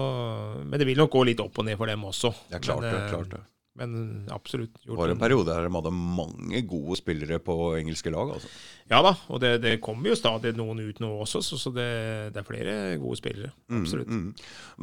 [0.63, 2.31] men det vil nok gå litt opp og ned for dem også.
[2.47, 3.01] Det er klart men, det.
[3.03, 3.43] eh, klart det.
[3.75, 4.71] Men absolutt.
[4.79, 8.31] Det Gjort var en en- periode der de hadde mange gode spillere på engelske lag.
[8.37, 8.47] altså.
[8.93, 11.87] Ja da, og det, det kommer jo stadig noen ut nå også, så, så det,
[12.37, 13.51] det er flere gode spillere.
[13.73, 14.07] Absolutt.
[14.13, 14.29] Mm.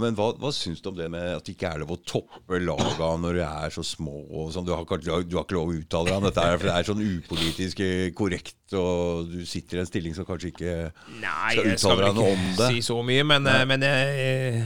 [0.01, 2.59] Men hva, hva syns du om det med at det ikke er lov å toppe
[2.59, 4.25] laga når du er så små?
[4.27, 4.65] og sånn?
[4.67, 6.89] Du, har, ikke- du, har, ikke lov å uttale deg om dette, for det er
[6.91, 10.75] sånn upolitisk eh, korrekt, og du sitter i en stilling som kanskje ikke
[11.21, 12.69] Nei, Skal jeg skal uttale deg noe ikke om det?
[12.75, 14.65] si så mye, men, men jeg, jeg,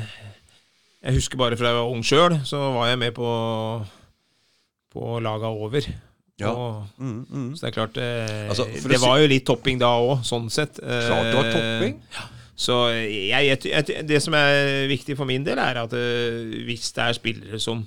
[1.05, 3.29] jeg husker bare fra jeg var ung sjøl, så var jeg med på,
[4.95, 5.85] på laga over.
[6.39, 6.49] Ja.
[6.51, 7.49] Og, mm, mm.
[7.55, 10.81] så det er klart eh, Altså, Det var jo litt topping da òg, sånn sett.
[10.83, 11.93] Eh, Klart det var topping.
[12.55, 16.89] Så jeg, jeg, jeg, det som er viktig for min del, er at eh, hvis
[16.95, 17.81] det er spillere som,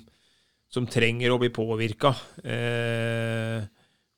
[0.69, 2.11] som trenger å bli påvirka
[2.45, 3.63] eh,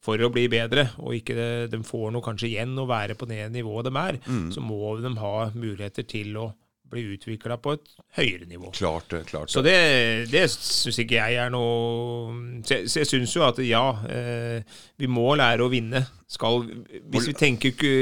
[0.01, 3.27] for å bli bedre, og ikke det, de får noe kanskje igjen å være på
[3.29, 4.47] det nivået de er, Mm.
[4.55, 6.47] så må de ha muligheter til å
[6.91, 8.69] bli utvikla på et høyere nivå.
[8.75, 9.23] Klart det.
[9.29, 9.73] klart Så det.
[9.73, 13.85] det, det syns ikke jeg er noe Så jeg, så jeg syns jo at ja,
[14.11, 16.03] eh, vi må lære å vinne.
[16.31, 16.63] Skal,
[17.11, 17.93] hvis vi tenker ku,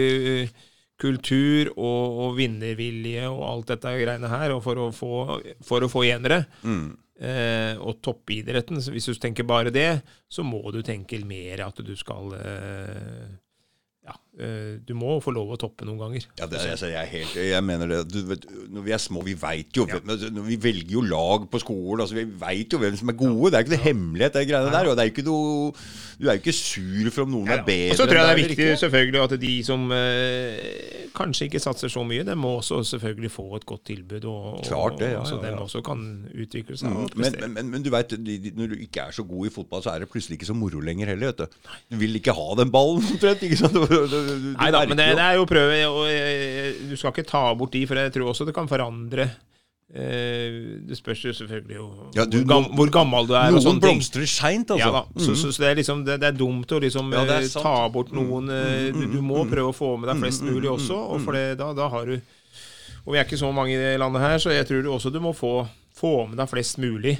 [0.99, 5.13] kultur og, og vinnervilje og alt dette greiene her, og for å få,
[5.65, 6.89] for å få enere Mm.
[7.21, 11.79] eh, og toppidretten, så hvis du tenker bare det, så må du tenke mer at
[11.85, 13.29] du skal eh,
[14.09, 14.15] ja,
[14.87, 16.25] du må få lov å toppe noen ganger.
[16.39, 17.99] Ja, det, er- altså, jeg, er helt, jeg mener det.
[18.13, 21.47] Du, vet, når vi er små, vi veit jo hvem- altså, Vi velger jo lag
[21.51, 22.01] på skolen.
[22.05, 23.51] altså Vi veit jo hvem som er gode.
[23.51, 24.89] Det er ikke noe hemmelighet, det greiene der.
[24.89, 25.73] Og det er ikke noe
[26.19, 28.31] Du er jo ikke sur for om noen er bedre Og så tror jeg det
[28.31, 28.79] er viktig ikke.
[28.81, 33.45] selvfølgelig at de som eh, kanskje ikke satser så mye, de må også selvfølgelig få
[33.55, 34.25] et godt tilbud.
[34.25, 35.55] Og, og, Klart det, ja, så ja, ja.
[35.55, 36.03] de også kan
[36.35, 36.91] utvikle seg.
[36.91, 39.83] og Men, men, men, du de, de, når du ikke er så god i fotball,
[39.83, 41.31] så er det plutselig ikke så moro lenger heller.
[41.31, 43.41] vet Du Du vil ikke ha den ballen, omtrent.
[43.43, 43.75] ikke sant?
[44.29, 47.43] Du, Nei da, men det, det er jo prøve og, eh, Du skal ikke ta
[47.57, 49.29] bort de, for jeg tror også det kan forandre.
[49.89, 53.49] Eh, det spørs jo selvfølgelig jo Ja, du- hvor, gammel, hvor gammel du er.
[53.55, 54.85] Noen blomstrer seint, altså.
[54.85, 57.23] Ja da, så, så, så det er liksom det, det er dumt å liksom Ja,
[57.39, 58.93] eh, ta bort noen mm.
[58.93, 61.71] du, du må prøve å få med deg flest mulig også, og for det, da,
[61.73, 64.67] da har du Og vi er ikke så mange i det landet her, så jeg
[64.69, 65.65] tror du også du må få,
[65.99, 67.17] få med deg flest mulig.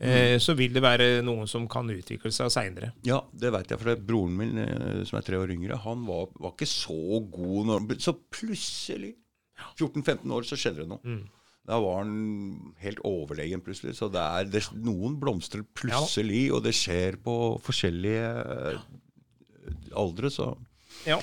[0.00, 2.92] Eh, så vil det være noen som kan utvikle seg seinere.
[3.06, 3.80] Ja, det veit jeg.
[3.80, 7.20] For det, broren min, eh, som er tre år yngre, han var, var ikke så
[7.32, 9.14] god når Så plutselig,
[9.76, 11.02] 14-15 år, så skjedde det noe.
[11.04, 11.22] Mm.
[11.68, 13.94] Da var han helt overlegen plutselig.
[13.98, 18.32] Så det er, det, noen blomstrer plutselig, og det skjer på forskjellige
[18.78, 18.82] ja.
[20.02, 20.54] aldre, så
[21.06, 21.20] Ja.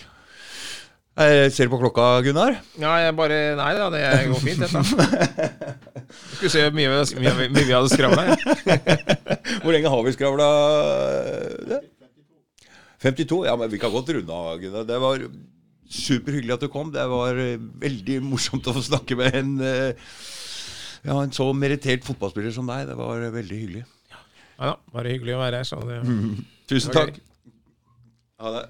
[1.20, 2.62] Eh, Ser du på klokka, Gunnar?
[2.80, 5.80] ja, jeg bare Nei da, det går fint, dette.
[6.10, 6.90] Skulle se hvor mye,
[7.22, 8.36] mye, mye vi hadde skravla.
[9.64, 10.48] Hvor lenge har vi skravla?
[13.04, 13.44] 52?
[13.48, 14.88] Ja, men vi kan godt runde av, Gunnar.
[14.88, 15.24] Det var
[15.90, 16.92] superhyggelig at du kom.
[16.94, 20.10] Det var eh, veldig morsomt å få snakke med en, eh,
[21.06, 22.90] ja, en så merittert fotballspiller som deg.
[22.90, 23.86] Det var eh, veldig hyggelig.
[24.60, 25.70] Ja da, bare hyggelig å være her.
[25.70, 26.02] Så det,
[26.72, 27.22] Tusen takk.
[28.40, 28.66] Ha det.